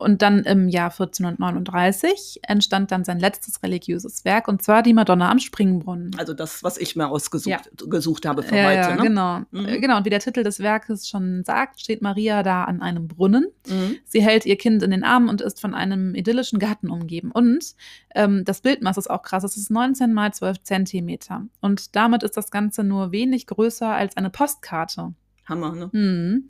Und 0.00 0.22
dann 0.22 0.40
im 0.44 0.68
Jahr 0.68 0.90
1439 0.90 2.40
entstand 2.42 2.90
dann 2.90 3.04
sein 3.04 3.18
letztes 3.20 3.62
religiöses 3.62 4.24
Werk, 4.24 4.48
und 4.48 4.62
zwar 4.62 4.82
die 4.82 4.92
Madonna 4.94 5.30
am 5.30 5.38
Springbrunnen. 5.38 6.12
Also 6.18 6.34
das, 6.34 6.62
was 6.62 6.78
ich 6.78 6.96
mir 6.96 7.08
ausgesucht 7.08 7.48
Ja. 7.50 7.86
gesucht 7.88 8.26
habe 8.26 8.42
für 8.42 8.56
ja, 8.56 8.64
heute. 8.66 8.76
ja, 8.76 8.96
ne? 8.96 9.02
genau. 9.02 9.38
Mhm. 9.50 9.66
Äh, 9.66 9.80
Genau, 9.80 9.96
und 9.98 10.04
wie 10.04 10.10
der 10.10 10.20
Titel 10.20 10.42
des 10.42 10.60
Werkes 10.60 11.08
schon 11.08 11.44
sagt, 11.44 11.80
steht 11.80 12.02
Maria 12.02 12.42
da 12.42 12.64
an 12.64 12.82
einem 12.82 13.08
Brunnen. 13.08 13.46
Mhm. 13.68 13.96
Sie 14.04 14.22
hält 14.22 14.46
ihr 14.46 14.56
Kind 14.56 14.82
in 14.82 14.90
den 14.90 15.04
Armen 15.04 15.28
und 15.28 15.40
ist 15.40 15.60
von 15.60 15.74
einem 15.74 16.14
idyllischen 16.14 16.58
Garten 16.58 16.90
umgeben. 16.90 17.30
Und 17.32 17.74
ähm, 18.14 18.44
das 18.44 18.60
Bildmaß 18.60 18.96
ist 18.98 19.10
auch 19.10 19.22
krass. 19.22 19.44
Es 19.44 19.56
ist 19.56 19.70
19 19.70 20.12
mal 20.12 20.32
12 20.32 20.62
Zentimeter. 20.62 21.46
Und 21.60 21.94
damit 21.96 22.22
ist 22.22 22.36
das 22.36 22.50
Ganze 22.50 22.84
nur 22.84 23.12
wenig 23.12 23.46
größer 23.46 23.88
als 23.88 24.16
eine 24.16 24.30
Postkarte. 24.30 25.14
Hammer, 25.46 25.74
ne? 25.74 25.88
Mhm. 25.92 26.46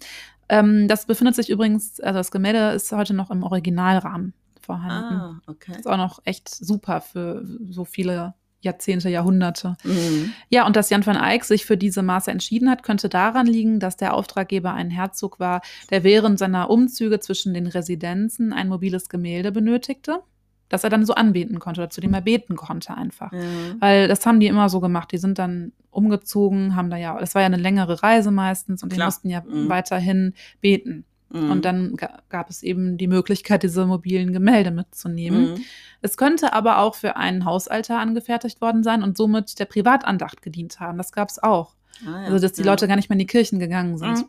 Ähm, 0.50 0.88
das 0.88 1.07
befindet 1.07 1.37
sich 1.37 1.49
übrigens, 1.49 2.00
also 2.00 2.19
das 2.19 2.33
Gemälde 2.33 2.73
ist 2.73 2.90
heute 2.90 3.14
noch 3.14 3.30
im 3.30 3.45
Originalrahmen 3.45 4.35
vorhanden. 4.61 5.14
Ah, 5.14 5.40
okay. 5.47 5.73
Ist 5.78 5.87
auch 5.88 5.97
noch 5.97 6.21
echt 6.25 6.49
super 6.49 7.00
für 7.00 7.45
so 7.71 7.85
viele 7.85 8.35
Jahrzehnte, 8.61 9.09
Jahrhunderte. 9.09 9.76
Mhm. 9.85 10.33
Ja, 10.49 10.66
und 10.66 10.75
dass 10.75 10.90
Jan 10.90 11.07
van 11.07 11.16
Eyck 11.16 11.45
sich 11.45 11.64
für 11.64 11.76
diese 11.76 12.02
Maße 12.02 12.30
entschieden 12.30 12.69
hat, 12.69 12.83
könnte 12.83 13.09
daran 13.09 13.47
liegen, 13.47 13.80
dass 13.80 13.97
der 13.97 14.12
Auftraggeber 14.12 14.75
ein 14.75 14.90
Herzog 14.90 15.40
war, 15.40 15.62
der 15.90 16.02
während 16.04 16.38
seiner 16.38 16.69
Umzüge 16.69 17.21
zwischen 17.21 17.54
den 17.54 17.69
Residenzen 17.69 18.52
ein 18.52 18.69
mobiles 18.69 19.09
Gemälde 19.09 19.52
benötigte, 19.52 20.21
das 20.70 20.82
er 20.84 20.88
dann 20.90 21.04
so 21.04 21.12
anbeten 21.14 21.58
konnte 21.58 21.82
oder 21.82 21.90
zu 21.90 22.00
dem 22.00 22.14
er 22.14 22.22
beten 22.22 22.56
konnte 22.56 22.96
einfach. 22.96 23.30
Ja. 23.32 23.38
Weil 23.80 24.08
das 24.08 24.24
haben 24.24 24.40
die 24.40 24.46
immer 24.46 24.70
so 24.70 24.80
gemacht. 24.80 25.12
Die 25.12 25.18
sind 25.18 25.38
dann 25.38 25.72
umgezogen, 25.90 26.74
haben 26.76 26.88
da 26.88 26.96
ja, 26.96 27.18
das 27.18 27.34
war 27.34 27.42
ja 27.42 27.46
eine 27.46 27.56
längere 27.58 28.02
Reise 28.02 28.30
meistens 28.30 28.82
und 28.82 28.92
die 28.92 28.96
Klar. 28.96 29.08
mussten 29.08 29.28
ja 29.28 29.42
Mhm. 29.42 29.68
weiterhin 29.68 30.32
beten. 30.62 31.04
Mhm. 31.32 31.50
Und 31.50 31.64
dann 31.64 31.96
ga- 31.96 32.18
gab 32.28 32.50
es 32.50 32.62
eben 32.62 32.96
die 32.96 33.06
Möglichkeit, 33.06 33.62
diese 33.62 33.86
mobilen 33.86 34.32
Gemälde 34.32 34.70
mitzunehmen. 34.70 35.52
Mhm. 35.54 35.60
Es 36.02 36.16
könnte 36.16 36.52
aber 36.54 36.78
auch 36.78 36.94
für 36.94 37.16
einen 37.16 37.44
Hausaltar 37.44 38.00
angefertigt 38.00 38.60
worden 38.60 38.82
sein 38.82 39.02
und 39.02 39.16
somit 39.16 39.58
der 39.58 39.66
Privatandacht 39.66 40.40
gedient 40.42 40.80
haben. 40.80 40.96
Das 40.98 41.12
gab 41.12 41.28
es 41.28 41.40
auch. 41.42 41.74
Ah, 42.06 42.22
ja. 42.22 42.26
Also, 42.26 42.38
dass 42.38 42.52
die 42.52 42.62
ja. 42.62 42.70
Leute 42.70 42.88
gar 42.88 42.96
nicht 42.96 43.10
mehr 43.10 43.14
in 43.16 43.20
die 43.20 43.26
Kirchen 43.26 43.58
gegangen 43.58 43.98
sind. 43.98 44.24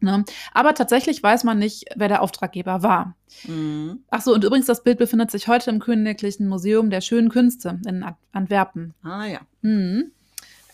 Ne? 0.00 0.24
Aber 0.52 0.74
tatsächlich 0.74 1.22
weiß 1.22 1.44
man 1.44 1.58
nicht, 1.58 1.84
wer 1.96 2.08
der 2.08 2.22
Auftraggeber 2.22 2.82
war. 2.82 3.16
Mhm. 3.44 4.00
Ach 4.10 4.20
so, 4.20 4.34
und 4.34 4.44
übrigens, 4.44 4.66
das 4.66 4.82
Bild 4.82 4.98
befindet 4.98 5.30
sich 5.30 5.48
heute 5.48 5.70
im 5.70 5.78
Königlichen 5.78 6.48
Museum 6.48 6.90
der 6.90 7.00
Schönen 7.00 7.28
Künste 7.28 7.80
in 7.86 8.04
Antwerpen. 8.32 8.94
Ah 9.02 9.24
ja. 9.24 9.40
Mhm. 9.62 10.12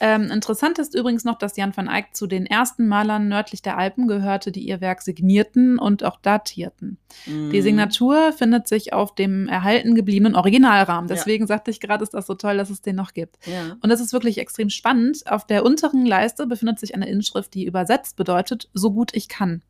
Ähm, 0.04 0.32
interessant 0.32 0.80
ist 0.80 0.97
übrigens 0.97 1.23
noch, 1.25 1.38
dass 1.38 1.56
Jan 1.56 1.76
van 1.76 1.87
Eyck 1.87 2.09
zu 2.12 2.26
den 2.26 2.44
ersten 2.44 2.88
Malern 2.88 3.28
nördlich 3.28 3.62
der 3.62 3.78
Alpen 3.78 4.09
gehörte, 4.09 4.50
die 4.50 4.66
ihr 4.66 4.80
Werk 4.80 5.00
signierten 5.00 5.78
und 5.78 6.02
auch 6.02 6.18
datierten. 6.21 6.99
Die 7.28 7.30
Mhm. 7.30 7.62
Signatur 7.62 8.32
findet 8.32 8.66
sich 8.66 8.92
auf 8.92 9.14
dem 9.14 9.47
erhalten 9.47 9.94
gebliebenen 9.94 10.35
Originalrahmen. 10.35 11.09
Ja. 11.09 11.14
Deswegen 11.14 11.47
sagte 11.47 11.71
ich 11.71 11.78
gerade, 11.78 12.02
ist 12.02 12.14
das 12.14 12.26
so 12.26 12.35
toll, 12.35 12.56
dass 12.56 12.68
es 12.68 12.82
den 12.82 12.97
noch 12.97 13.14
gibt. 13.14 13.38
Ja. 13.47 13.76
Und 13.80 13.90
das 13.90 14.00
ist 14.00 14.12
wirklich 14.12 14.38
extrem 14.38 14.71
spannend. 14.71 15.23
Auf 15.30 15.47
der 15.47 15.64
unteren 15.64 16.04
Leiste 16.04 16.49
befindet 16.49 16.80
sich 16.80 16.97
eine 16.97 17.09
Inschrift, 17.09 17.54
die 17.54 17.64
übersetzt 17.64 18.16
bedeutet, 18.16 18.71
so 18.75 18.90
gut 18.92 19.14
ich 19.14 19.28
kann. 19.28 19.62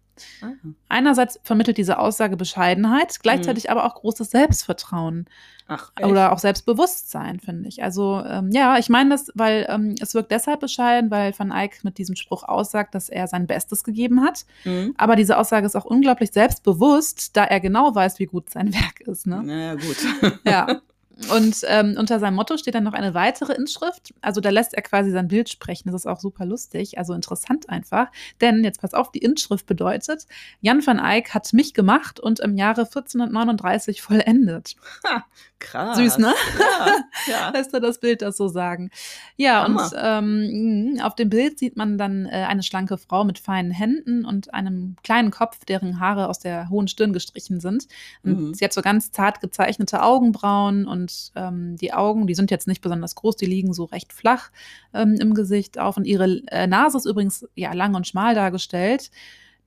Ah. 0.43 0.53
Einerseits 0.89 1.41
vermittelt 1.43 1.79
diese 1.79 1.99
Aussage 1.99 2.37
Bescheidenheit, 2.37 3.21
gleichzeitig 3.23 3.71
aber 3.71 3.85
auch 3.85 3.95
großes 3.95 4.31
Selbstvertrauen 4.31 5.27
Ach, 5.69 5.91
echt? 5.97 6.09
oder 6.09 6.33
auch 6.33 6.39
Selbstbewusstsein, 6.39 7.41
finde 7.41 7.69
ich. 7.69 7.83
Also 7.83 8.23
ähm, 8.27 8.51
ja, 8.53 8.79
ich 8.79 8.89
meine 8.89 9.11
das, 9.11 9.31
weil 9.35 9.67
ähm, 9.69 9.95
es 10.01 10.15
wirkt 10.15 10.31
deshalb 10.31 10.61
bescheiden, 10.61 11.11
weil 11.11 11.33
Van 11.39 11.51
Eyck 11.51 11.85
mit 11.85 11.99
diesem 11.99 12.17
Spruch 12.17 12.45
aussagt, 12.45 12.95
dass 12.95 13.09
er 13.09 13.27
sein 13.27 13.47
Bestes 13.47 13.85
gegeben 13.85 14.23
hat. 14.23 14.45
Mhm. 14.65 14.95
Aber 14.99 15.17
diese 15.17 15.39
Aussage 15.39 15.67
ist 15.67 15.77
auch 15.77 15.85
unglaublich 15.85 16.33
selbstbewusst, 16.33 17.37
da 17.37 17.45
er 17.45 17.61
genau 17.61 17.95
weiß, 17.95 18.19
wie 18.19 18.27
gut 18.27 18.51
sein 18.51 18.73
Werk 18.75 19.01
ist. 19.01 19.27
Ne? 19.27 19.43
Naja, 19.43 19.75
gut. 19.75 19.97
Ja. 20.45 20.81
Und 21.31 21.57
ähm, 21.67 21.97
unter 21.99 22.19
seinem 22.19 22.35
Motto 22.35 22.57
steht 22.57 22.75
dann 22.75 22.85
noch 22.85 22.93
eine 22.95 23.15
weitere 23.15 23.53
Inschrift. 23.55 24.13
Also 24.21 24.41
da 24.41 24.51
lässt 24.51 24.75
er 24.75 24.83
quasi 24.83 25.11
sein 25.11 25.29
Bild 25.29 25.49
sprechen. 25.49 25.91
Das 25.91 26.03
ist 26.03 26.07
auch 26.07 26.21
super 26.21 26.45
lustig, 26.47 26.99
also 26.99 27.13
interessant 27.15 27.69
einfach. 27.69 28.09
Denn 28.41 28.65
jetzt 28.65 28.81
pass 28.81 28.95
auf, 28.95 29.11
die 29.13 29.19
Inschrift 29.19 29.67
bedeutet, 29.67 30.27
Jan 30.61 30.85
van 30.85 30.99
Eyck 30.99 31.35
hat 31.35 31.53
mich 31.53 31.75
gemacht 31.75 32.21
und 32.21 32.41
im 32.41 32.57
Jahre 32.57 32.83
1439 32.83 34.03
vollendet. 34.03 34.75
Krass. 35.59 35.97
Süß, 35.97 36.19
ne? 36.19 36.35
Ja. 36.59 36.87
ja. 37.29 37.51
Lässt 37.55 37.73
er 37.73 37.79
das 37.81 38.01
Bild 38.01 38.21
das 38.23 38.37
so 38.37 38.49
sagen. 38.49 38.91
Ja, 39.37 39.63
Hammer. 39.63 39.85
und 39.85 39.93
ähm, 39.97 40.95
mh, 40.97 41.07
auf 41.07 41.15
dem 41.15 41.29
Bild 41.29 41.59
sieht 41.59 41.77
man 41.77 41.99
dann 41.99 42.27
äh, 42.27 42.47
eine 42.49 42.65
schlanke 42.65 42.99
Frau 42.99 43.23
mit 43.25 43.39
feinen 43.39 43.71
Händen 43.71 44.25
und 44.25 44.53
einem 44.53 44.97
kleinen 45.05 45.31
Kopf, 45.31 45.65
deren 45.65 46.01
Haare 46.01 46.29
aus 46.29 46.41
der 46.41 46.69
hohen 46.69 46.89
Stirn 46.89 47.13
gestrichen 47.13 47.61
sind. 47.61 47.87
Und 48.25 48.33
Mhm. 48.33 48.55
Sie 48.55 48.65
hat 48.65 48.73
so 48.73 48.83
ganz 48.83 49.13
zart 49.13 49.41
gezeichnete 49.41 50.03
Augenbrauen 50.03 50.87
und 50.87 51.12
ähm, 51.35 51.77
die 51.77 51.93
Augen, 51.93 52.27
die 52.27 52.35
sind 52.35 52.51
jetzt 52.51 52.69
nicht 52.69 52.83
besonders 52.83 53.15
groß, 53.15 53.37
die 53.37 53.47
liegen 53.47 53.73
so 53.73 53.85
recht 53.85 54.13
flach 54.13 54.51
ähm, 54.95 55.17
im 55.21 55.35
Gesicht 55.35 55.79
auf. 55.79 55.97
Und 55.97 56.05
ihre 56.05 56.43
äh, 56.49 56.67
Nase 56.67 56.99
ist 56.99 57.07
übrigens 57.07 57.47
ja 57.55 57.73
lang 57.73 57.95
und 57.95 58.07
schmal 58.07 58.35
dargestellt. 58.35 59.11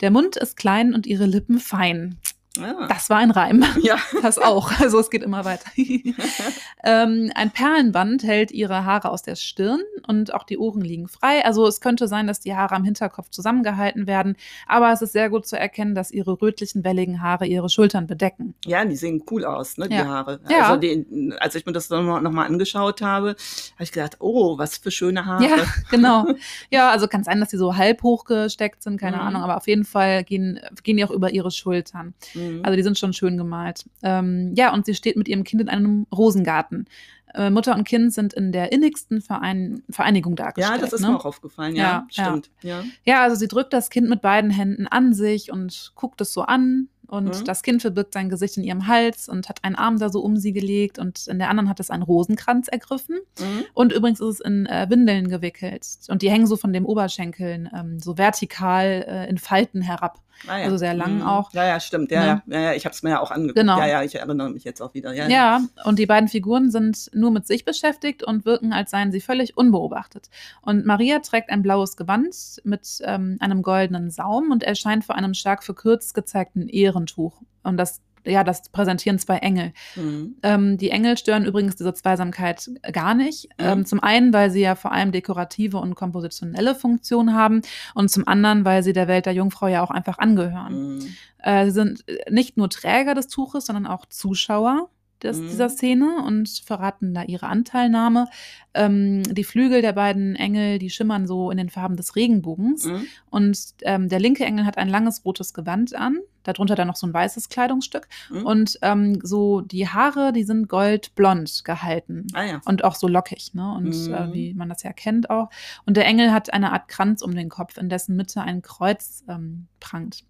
Der 0.02 0.12
Mund 0.12 0.36
ist 0.36 0.58
klein 0.58 0.94
und 0.94 1.08
ihre 1.08 1.25
Lippen 1.25 1.60
fein. 1.60 2.18
Ah. 2.62 2.88
Das 2.88 3.09
war 3.09 3.17
ein 3.17 3.31
Reim. 3.31 3.63
ja. 3.81 3.97
Das 4.21 4.39
auch. 4.39 4.71
Also 4.79 5.00
es 5.00 5.09
geht 5.09 5.24
immer 5.24 5.45
weiter. 5.45 5.69
ähm, 6.83 7.31
ein 7.35 7.51
Perlenband 7.51 8.24
hält 8.24 8.51
ihre 8.51 8.85
Haare 8.85 9.09
aus 9.12 9.21
der 9.24 9.35
Stirn 9.35 9.81
und 10.07 10.33
auch 10.33 10.43
die 10.43 10.57
Ohren 10.57 10.81
liegen 10.81 11.07
frei. 11.07 11.43
Also 11.45 11.67
es 11.67 11.81
könnte 11.81 12.07
sein, 12.07 12.27
dass 12.27 12.39
die 12.39 12.55
Haare 12.55 12.75
am 12.75 12.83
Hinterkopf 12.83 13.29
zusammengehalten 13.29 14.07
werden, 14.07 14.35
aber 14.67 14.91
es 14.91 15.01
ist 15.01 15.13
sehr 15.13 15.29
gut 15.29 15.45
zu 15.47 15.57
erkennen, 15.59 15.95
dass 15.95 16.12
ihre 16.12 16.41
rötlichen, 16.41 16.83
welligen 16.83 17.21
Haare 17.21 17.45
ihre 17.45 17.69
Schultern 17.69 18.07
bedecken. 18.07 18.55
Ja, 18.65 18.83
die 18.85 18.95
sehen 18.95 19.24
cool 19.31 19.45
aus, 19.45 19.77
ne, 19.77 19.88
die 19.89 19.95
Ja. 19.95 20.05
Haare. 20.05 20.39
Ja. 20.50 20.67
Also 20.69 20.79
die, 20.79 21.33
als 21.39 21.55
ich 21.55 21.65
mir 21.65 21.71
das 21.74 21.89
nochmal 21.89 22.21
noch 22.21 22.31
mal 22.31 22.45
angeschaut 22.45 23.01
habe, 23.01 23.29
habe 23.29 23.83
ich 23.83 23.91
gedacht, 23.91 24.17
oh, 24.19 24.57
was 24.57 24.77
für 24.77 24.91
schöne 24.91 25.25
Haare. 25.25 25.43
Ja, 25.45 25.55
genau. 25.91 26.25
Ja, 26.71 26.89
also 26.89 27.07
kann 27.07 27.24
sein, 27.24 27.39
dass 27.39 27.50
sie 27.51 27.57
so 27.57 27.75
halb 27.75 28.03
hochgesteckt 28.03 28.81
sind, 28.83 29.00
keine 29.00 29.17
Mhm. 29.17 29.21
Ahnung, 29.24 29.41
aber 29.43 29.57
auf 29.57 29.67
jeden 29.67 29.85
Fall 29.85 30.24
gehen, 30.24 30.59
gehen 30.83 30.97
die 30.97 31.05
auch 31.05 31.12
über 31.12 31.31
ihre 31.31 31.51
Schultern. 31.51 32.13
Mhm. 32.33 32.45
Also 32.64 32.75
die 32.75 32.84
sind 32.84 32.98
schon 32.98 33.14
schön 33.14 33.38
gemalt. 33.38 33.86
Ähm, 34.04 34.54
ja, 34.56 34.74
und 34.74 34.86
sie 34.86 34.94
steht 34.96 35.16
mit 35.18 35.28
ihrem 35.28 35.44
Kind 35.44 35.62
in 35.62 35.70
einem 35.70 36.08
Rosengarten. 36.16 36.86
Äh, 37.34 37.50
Mutter 37.50 37.75
und 37.75 37.84
Kind 37.84 38.14
sind 38.14 38.34
in 38.34 38.52
der 38.54 38.72
innigsten 38.72 39.22
Verein 39.22 39.84
Vereinigung 39.90 40.36
dargestellt. 40.36 40.80
Ja, 40.80 40.82
das 40.82 40.94
ist 40.94 41.02
ne? 41.02 41.10
mir 41.10 41.18
auch 41.18 41.25
aufgefallen. 41.25 41.75
Ja, 41.75 41.84
Ja, 41.84 42.08
ja. 42.12 42.24
stimmt. 42.30 42.50
Ja. 42.62 42.84
Ja, 43.04 43.24
also 43.24 43.36
sie 43.36 43.48
drückt 43.48 43.74
das 43.74 43.90
Kind 43.90 44.10
mit 44.10 44.22
beiden 44.22 44.52
Händen 44.52 44.88
an 44.88 45.14
sich 45.14 45.52
und 45.52 45.92
guckt 45.96 46.22
es 46.22 46.32
so 46.32 46.44
an. 46.44 46.88
Und 47.08 47.42
Mhm. 47.42 47.46
das 47.46 47.62
Kind 47.62 47.82
verbirgt 47.84 48.14
sein 48.16 48.30
Gesicht 48.30 48.58
in 48.58 48.64
ihrem 48.64 48.88
Hals 48.88 49.30
und 49.30 49.48
hat 49.48 49.64
einen 49.64 49.75
Arm 49.75 50.00
da 50.00 50.10
so 50.10 50.22
um 50.22 50.38
sie 50.38 50.54
gelegt 50.54 50.98
und 50.98 51.28
in 51.28 51.38
der 51.38 51.50
anderen 51.52 51.70
hat 51.70 51.80
es 51.80 51.92
einen 51.92 52.02
Rosenkranz 52.02 52.68
ergriffen. 52.68 53.20
Mhm. 53.40 53.66
Und 53.75 53.92
übrigens 53.94 54.20
ist 54.22 54.28
es 54.28 54.40
in 54.40 54.66
äh, 54.66 54.88
Windeln 54.90 55.28
gewickelt. 55.28 55.86
Und 56.08 56.24
die 56.24 56.32
hängen 56.32 56.48
so 56.48 56.56
von 56.58 56.74
dem 56.74 56.84
Oberschenkeln 56.86 57.70
ähm, 57.75 58.00
so 58.00 58.18
vertikal 58.18 59.06
äh, 59.08 59.30
in 59.30 59.38
Falten 59.38 59.82
herab. 59.82 60.20
Ah, 60.48 60.58
ja. 60.58 60.65
Also 60.65 60.77
sehr 60.77 60.94
lang 60.94 61.15
Mhm. 61.18 61.22
auch. 61.24 61.51
Ja, 61.54 61.65
ja, 61.65 61.80
stimmt. 61.80 62.12
Ja, 62.12 62.20
Ne? 62.22 62.42
ja, 62.48 62.60
ja, 62.60 62.65
ja. 62.68 62.74
Ich 62.74 62.86
habe 62.86 62.94
es 62.94 63.04
mir 63.04 63.12
ja 63.12 63.20
auch 63.22 63.32
angeguckt. 63.32 63.58
Genau. 63.58 63.77
Ja, 63.80 63.88
ja, 63.88 64.04
ich 64.04 64.15
erinnere 64.15 64.50
mich 64.50 64.63
jetzt 64.63 64.82
auch 64.82 64.94
wieder. 64.94 65.13
Ja, 65.13 65.27
Ja, 65.27 65.62
und 65.86 65.98
die 66.00 66.06
beiden 66.06 66.27
Figuren 66.30 66.72
sind 66.72 67.10
nur 67.13 67.32
mit 67.32 67.48
sich 67.48 67.65
beschäftigt 67.65 68.24
und 68.24 68.46
wirken, 68.46 68.74
als 68.74 68.92
seien 68.92 69.12
sie 69.12 69.22
völlig 69.22 69.58
unbeobachtet. 69.58 70.30
Und 70.62 70.86
Maria 70.86 71.20
trägt 71.20 71.50
ein 71.50 71.62
blaues 71.62 71.98
Gewand 71.98 72.36
mit 72.63 73.00
ähm, 73.04 73.38
einem 73.39 73.62
goldenen 73.62 74.12
Saum 74.12 74.51
und 74.51 74.63
erscheint 74.63 75.06
vor 75.06 75.15
einem 75.15 75.34
stark 75.34 75.63
verkürzt 75.63 76.13
gezeigten 76.13 76.68
Ehrentuch. 76.68 77.42
Und 77.63 77.77
das, 77.77 78.01
ja, 78.25 78.44
das 78.44 78.70
präsentieren 78.70 79.20
zwei 79.20 79.38
Engel. 79.38 79.74
Mhm. 79.96 80.36
Ähm, 80.44 80.77
die 80.77 80.89
Engel 80.89 81.17
stören 81.17 81.46
übrigens 81.46 81.75
diese 81.75 81.94
Zweisamkeit 81.94 82.70
gar 82.91 83.13
nicht. 83.13 83.46
Mhm. 83.58 83.65
Ähm, 83.65 83.86
zum 83.86 84.01
einen, 84.01 84.34
weil 84.34 84.51
sie 84.51 84.62
ja 84.62 84.75
vor 84.75 84.91
allem 84.91 85.12
dekorative 85.12 85.77
und 85.77 85.96
kompositionelle 85.96 86.75
Funktion 86.75 87.34
haben 87.34 87.62
und 87.94 88.10
zum 88.10 88.27
anderen, 88.27 88.65
weil 88.65 88.84
sie 88.84 88.94
der 88.94 89.08
Welt 89.08 89.25
der 89.25 89.34
Jungfrau 89.34 89.67
ja 89.67 89.84
auch 89.84 89.91
einfach 89.91 90.17
angehören. 90.17 90.98
Mhm. 90.98 91.08
Äh, 91.39 91.65
sie 91.65 91.72
sind 91.72 92.05
nicht 92.29 92.58
nur 92.58 92.70
Träger 92.70 93.13
des 93.13 93.27
Tuches, 93.27 93.65
sondern 93.65 93.88
auch 93.88 94.05
Zuschauer 94.08 94.89
des, 95.24 95.39
Mhm. 95.39 95.48
dieser 95.48 95.70
Szene 95.70 96.24
und 96.25 96.50
verraten 96.65 97.13
da 97.13 97.24
ihre 97.24 97.48
Anteilnahme. 97.48 98.27
Ähm, 98.74 99.24
die 99.24 99.44
Flügel 99.44 99.82
der 99.82 99.94
beiden 99.94 100.36
Engel, 100.36 100.77
die 100.79 100.89
schimmern 100.89 101.25
so 101.27 101.51
in 101.51 101.58
den 101.58 101.70
Farben 101.70 101.96
des 101.96 102.15
Regenbogens. 102.15 102.86
Mhm. 102.86 103.08
Und 103.29 103.58
ähm, 103.84 104.10
der 104.10 104.20
linke 104.20 104.46
Engel 104.46 104.65
hat 104.65 104.77
ein 104.77 104.89
langes 104.89 105.24
rotes 105.24 105.53
Gewand 105.53 105.96
an, 105.96 106.17
darunter 106.48 106.75
dann 106.75 106.88
noch 106.88 106.96
so 106.96 107.06
ein 107.08 107.14
weißes 107.14 107.50
Kleidungsstück. 107.50 108.08
Mhm. 108.30 108.46
Und 108.46 108.80
ähm, 108.82 109.20
so 109.24 109.62
die 109.62 109.88
Haare, 109.90 110.32
die 110.34 110.44
sind 110.44 110.70
goldblond 110.70 111.64
gehalten. 111.66 112.28
Ah 112.34 112.44
ja. 112.44 112.62
Und 112.66 112.84
auch 112.84 112.96
so 112.96 113.08
lockig, 113.08 113.54
ne? 113.54 113.74
Und 113.75 114.08
Mhm. 114.08 114.14
äh, 114.14 114.34
wie 114.34 114.54
man 114.54 114.70
das 114.70 114.84
ja 114.84 114.94
kennt 114.94 115.30
auch. 115.30 115.50
Und 115.86 115.98
der 115.98 116.06
Engel 116.06 116.32
hat 116.32 116.54
eine 116.54 116.72
Art 116.72 116.88
Kranz 116.88 117.22
um 117.22 117.36
den 117.36 117.50
Kopf, 117.50 117.78
in 117.78 117.90
dessen 117.90 118.16
Mitte 118.16 118.42
ein 118.42 118.62
Kreuz 118.62 119.24
ähm, 119.28 119.68
prangt. 119.80 120.24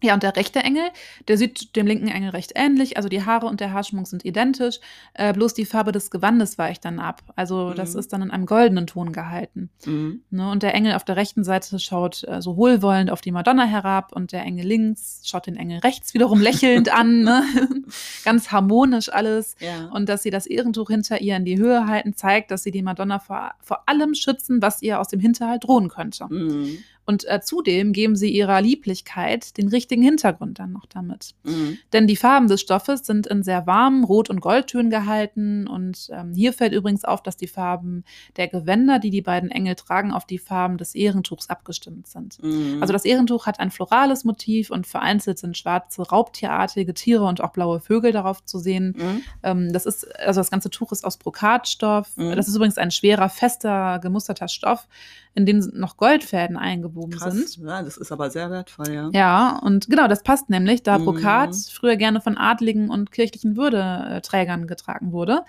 Ja, 0.00 0.14
und 0.14 0.22
der 0.22 0.36
rechte 0.36 0.60
Engel, 0.60 0.84
der 1.26 1.36
sieht 1.36 1.74
dem 1.74 1.84
linken 1.88 2.06
Engel 2.06 2.30
recht 2.30 2.52
ähnlich. 2.54 2.96
Also 2.96 3.08
die 3.08 3.24
Haare 3.24 3.46
und 3.46 3.58
der 3.58 3.72
Haarschmuck 3.72 4.06
sind 4.06 4.24
identisch. 4.24 4.78
Äh, 5.14 5.32
bloß 5.32 5.54
die 5.54 5.64
Farbe 5.64 5.90
des 5.90 6.12
Gewandes 6.12 6.56
weicht 6.56 6.84
dann 6.84 7.00
ab. 7.00 7.22
Also 7.34 7.72
das 7.74 7.94
Mhm. 7.94 7.98
ist 7.98 8.12
dann 8.12 8.22
in 8.22 8.30
einem 8.30 8.46
goldenen 8.46 8.86
Ton 8.86 9.12
gehalten. 9.12 9.70
Mhm. 9.86 10.22
Ne? 10.30 10.50
Und 10.52 10.62
der 10.62 10.72
Engel 10.76 10.94
auf 10.94 11.02
der 11.04 11.16
rechten 11.16 11.42
Seite 11.42 11.80
schaut 11.80 12.22
äh, 12.28 12.40
so 12.40 12.56
wohlwollend 12.56 13.10
auf 13.10 13.20
die 13.22 13.32
Madonna 13.32 13.64
herab 13.64 14.12
und 14.14 14.30
der 14.30 14.42
Engel 14.42 14.66
links 14.66 15.22
schaut 15.24 15.48
den 15.48 15.56
Engel 15.56 15.80
rechts 15.80 16.14
wiederum 16.14 16.40
lächelnd 16.40 16.92
an. 16.94 17.22
Ne? 17.22 17.42
Ganz 18.24 18.52
harmonisch 18.52 19.08
alles. 19.12 19.56
Ja. 19.58 19.86
Und 19.92 20.08
dass 20.08 20.22
sie 20.22 20.30
das 20.30 20.46
Ehrentuch 20.46 20.90
hinter 20.90 21.20
ihr 21.20 21.34
in 21.36 21.44
die 21.44 21.58
Höhe 21.58 21.88
halten, 21.88 22.14
zeigt, 22.14 22.52
dass 22.52 22.62
sie 22.62 22.70
die 22.70 22.82
Madonna 22.82 23.18
vor, 23.18 23.50
vor 23.60 23.82
allem 23.88 24.14
schützen, 24.14 24.62
was 24.62 24.80
ihr 24.80 25.00
aus 25.00 25.08
dem 25.08 25.18
Hinterhalt 25.18 25.64
drohen 25.64 25.88
könnte. 25.88 26.26
Mhm. 26.30 26.78
Und 27.08 27.26
äh, 27.26 27.40
zudem 27.40 27.94
geben 27.94 28.16
sie 28.16 28.28
ihrer 28.28 28.60
Lieblichkeit 28.60 29.56
den 29.56 29.68
richtigen 29.68 30.02
Hintergrund 30.02 30.58
dann 30.58 30.72
noch 30.72 30.84
damit. 30.84 31.34
Mhm. 31.42 31.78
Denn 31.94 32.06
die 32.06 32.16
Farben 32.16 32.48
des 32.48 32.60
Stoffes 32.60 33.06
sind 33.06 33.26
in 33.26 33.42
sehr 33.42 33.66
warmen 33.66 34.04
Rot- 34.04 34.28
und 34.28 34.42
Goldtönen 34.42 34.90
gehalten. 34.90 35.66
Und 35.66 36.10
ähm, 36.12 36.34
hier 36.34 36.52
fällt 36.52 36.74
übrigens 36.74 37.06
auf, 37.06 37.22
dass 37.22 37.38
die 37.38 37.46
Farben 37.46 38.04
der 38.36 38.48
Gewänder, 38.48 38.98
die 38.98 39.08
die 39.08 39.22
beiden 39.22 39.50
Engel 39.50 39.74
tragen, 39.74 40.12
auf 40.12 40.26
die 40.26 40.36
Farben 40.36 40.76
des 40.76 40.94
Ehrentuchs 40.94 41.48
abgestimmt 41.48 42.08
sind. 42.08 42.42
Mhm. 42.42 42.76
Also 42.82 42.92
das 42.92 43.06
Ehrentuch 43.06 43.46
hat 43.46 43.58
ein 43.58 43.70
florales 43.70 44.24
Motiv 44.24 44.70
und 44.70 44.86
vereinzelt 44.86 45.38
sind 45.38 45.56
schwarze, 45.56 46.02
raubtierartige 46.02 46.92
Tiere 46.92 47.24
und 47.24 47.40
auch 47.40 47.52
blaue 47.52 47.80
Vögel 47.80 48.12
darauf 48.12 48.44
zu 48.44 48.58
sehen. 48.58 48.94
Mhm. 48.98 49.22
Ähm, 49.44 49.72
das 49.72 49.86
ist, 49.86 50.14
also 50.20 50.40
das 50.40 50.50
ganze 50.50 50.68
Tuch 50.68 50.92
ist 50.92 51.06
aus 51.06 51.16
Brokatstoff. 51.16 52.14
Mhm. 52.18 52.36
Das 52.36 52.48
ist 52.48 52.54
übrigens 52.54 52.76
ein 52.76 52.90
schwerer, 52.90 53.30
fester, 53.30 53.98
gemusterter 53.98 54.48
Stoff, 54.48 54.86
in 55.34 55.46
dem 55.46 55.58
noch 55.72 55.96
Goldfäden 55.96 56.58
eingewoben 56.98 57.18
Krass. 57.18 57.34
sind. 57.54 57.66
Ja, 57.66 57.82
das 57.82 57.96
ist 57.96 58.12
aber 58.12 58.30
sehr 58.30 58.50
wertvoll, 58.50 58.92
ja. 58.92 59.10
Ja, 59.12 59.58
und 59.62 59.88
genau, 59.88 60.08
das 60.08 60.22
passt 60.22 60.50
nämlich, 60.50 60.82
da 60.82 60.98
Mhm. 60.98 61.04
Brokat 61.04 61.54
früher 61.72 61.96
gerne 61.96 62.20
von 62.20 62.36
adligen 62.36 62.90
und 62.90 63.12
kirchlichen 63.12 63.56
Würdeträgern 63.56 64.66
getragen 64.66 65.12
wurde. 65.12 65.44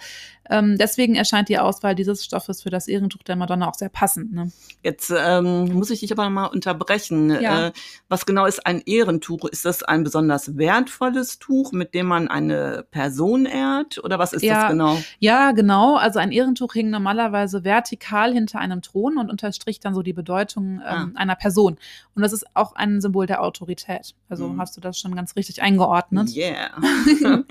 Ähm, 0.50 0.78
deswegen 0.78 1.16
erscheint 1.16 1.48
die 1.50 1.60
Auswahl 1.60 1.96
dieses 1.96 2.26
Stoffes 2.26 2.64
für 2.64 2.70
das 2.70 2.88
Ehrentuch 2.88 3.24
der 3.24 3.36
Madonna 3.36 3.68
auch 3.70 3.76
sehr 3.76 3.90
passend. 3.90 4.34
Ne? 4.34 4.52
Jetzt 4.84 5.14
ähm, 5.16 5.72
muss 5.74 5.90
ich 5.90 6.00
dich 6.00 6.12
aber 6.12 6.30
mal 6.30 6.46
unterbrechen. 6.48 7.30
Ja. 7.42 7.68
Äh, 7.68 7.72
was 8.08 8.26
genau 8.26 8.46
ist 8.46 8.66
ein 8.66 8.82
Ehrentuch? 8.86 9.46
Ist 9.46 9.66
das 9.66 9.84
ein 9.84 10.04
besonders 10.04 10.58
wertvolles 10.58 11.40
Tuch, 11.40 11.72
mit 11.72 11.94
dem 11.94 12.08
man 12.08 12.28
eine 12.28 12.86
Person 12.92 13.46
ehrt? 13.46 14.04
Oder 14.04 14.18
was 14.20 14.34
ist 14.34 14.44
Ja. 14.44 14.62
das 14.64 14.72
genau? 14.72 14.98
Ja, 15.20 15.52
genau. 15.52 15.96
Also 15.98 16.20
ein 16.20 16.32
Ehrentuch 16.32 16.74
hing 16.74 16.90
normalerweise 16.90 17.64
vertikal 17.64 18.34
hinter 18.34 18.60
einem 18.60 18.82
Thron 18.82 19.18
und 19.18 19.30
unterstrich 19.30 19.80
dann 19.80 19.94
so 19.94 20.02
die 20.02 20.14
Bedeutung 20.14 20.82
ähm, 20.88 21.12
einer 21.16 21.36
Person. 21.36 21.78
Und 22.16 22.22
das 22.24 22.34
ist 22.34 22.46
auch 22.56 22.74
ein 22.76 23.02
Symbol 23.02 23.26
der 23.28 23.44
Autorität. 23.44 24.16
Also 24.30 24.48
Mhm. 24.48 24.60
hast 24.62 24.76
du 24.78 24.82
das 24.82 24.98
schon 24.98 25.16
ganz 25.16 25.36
richtig 25.36 25.62
eingeordnet. 25.62 26.36
Yeah. 26.36 26.72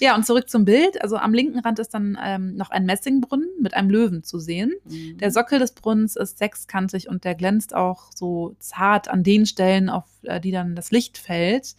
Ja, 0.00 0.16
und 0.16 0.26
zurück 0.26 0.50
zum 0.50 0.64
Bild. 0.64 1.00
Also 1.02 1.16
am 1.16 1.32
linken 1.32 1.60
Rand 1.60 1.78
ist 1.78 1.94
dann 1.94 2.18
ähm, 2.34 2.56
noch 2.56 2.70
ein 2.70 2.86
Messingbrunnen 2.86 3.48
mit 3.60 3.74
einem 3.74 3.90
Löwen 3.90 4.22
zu 4.22 4.38
sehen. 4.38 4.72
Mhm. 4.84 5.18
Der 5.18 5.30
Sockel 5.30 5.58
des 5.58 5.72
Brunnens 5.72 6.16
ist 6.16 6.38
sechskantig 6.38 7.08
und 7.08 7.24
der 7.24 7.34
glänzt 7.34 7.74
auch 7.74 8.10
so 8.14 8.56
zart 8.58 9.08
an 9.08 9.22
den 9.22 9.46
Stellen, 9.46 9.88
auf 9.88 10.04
äh, 10.22 10.40
die 10.40 10.50
dann 10.50 10.74
das 10.74 10.90
Licht 10.90 11.18
fällt. 11.18 11.74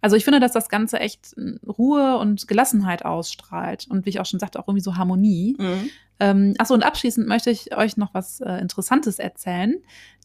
Also 0.00 0.16
ich 0.16 0.24
finde, 0.24 0.40
dass 0.40 0.52
das 0.52 0.68
Ganze 0.68 1.00
echt 1.00 1.34
äh, 1.36 1.54
Ruhe 1.66 2.18
und 2.18 2.46
Gelassenheit 2.48 3.04
ausstrahlt 3.04 3.86
und 3.90 4.06
wie 4.06 4.10
ich 4.10 4.20
auch 4.20 4.26
schon 4.26 4.40
sagte, 4.40 4.58
auch 4.60 4.68
irgendwie 4.68 4.82
so 4.84 4.96
Harmonie. 4.96 5.56
Mhm. 5.58 5.90
Ähm, 6.20 6.54
achso, 6.58 6.74
und 6.74 6.82
abschließend 6.84 7.28
möchte 7.28 7.50
ich 7.50 7.76
euch 7.76 7.96
noch 7.96 8.12
was 8.12 8.40
äh, 8.40 8.58
Interessantes 8.58 9.18
erzählen. 9.20 9.76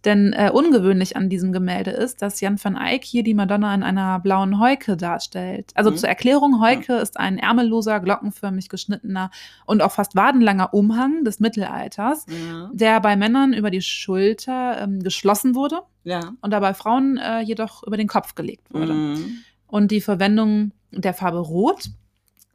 Denn 0.06 0.34
äh, 0.34 0.50
ungewöhnlich 0.52 1.16
an 1.16 1.30
diesem 1.30 1.54
Gemälde 1.54 1.92
ist, 1.92 2.22
dass 2.22 2.42
Jan 2.42 2.62
van 2.62 2.76
Eyck 2.76 3.06
hier 3.06 3.24
die 3.24 3.34
Madonna 3.36 3.74
in 3.74 3.84
einer 3.84 4.20
blauen 4.20 4.60
Heuke 4.60 4.98
darstellt. 4.98 5.72
Also 5.76 5.92
Mhm. 5.92 5.98
zur 5.98 6.10
Erklärung, 6.10 6.60
Heuke 6.60 6.96
ist 6.96 7.18
ein 7.18 7.38
ärmelloser, 7.38 8.00
glockenförmig 8.02 8.68
geschnittener 8.70 9.32
und 9.66 9.82
auch 9.82 9.92
fast 9.94 10.16
wadenlanger 10.16 10.74
Umhang 10.74 11.24
des 11.24 11.40
Mittelalters, 11.40 12.26
Ja. 12.28 12.70
der 12.74 13.00
bei 13.00 13.16
Männern 13.16 13.54
über 13.54 13.72
die 13.72 13.82
Schulter 13.82 14.82
ähm, 14.82 15.00
geschlossen 15.02 15.56
wurde 15.56 15.80
ja. 16.04 16.34
und 16.42 16.52
da 16.52 16.60
bei 16.60 16.74
Frauen 16.74 17.18
äh, 17.18 17.40
jedoch 17.42 17.84
über 17.88 17.96
den 17.98 18.08
Kopf 18.08 18.36
gelegt 18.36 18.74
wurde. 18.74 18.94
Mhm. 18.94 19.38
Und 19.74 19.90
die 19.90 20.02
Verwendung 20.02 20.72
der 20.92 21.16
Farbe 21.16 21.40
Rot 21.40 21.90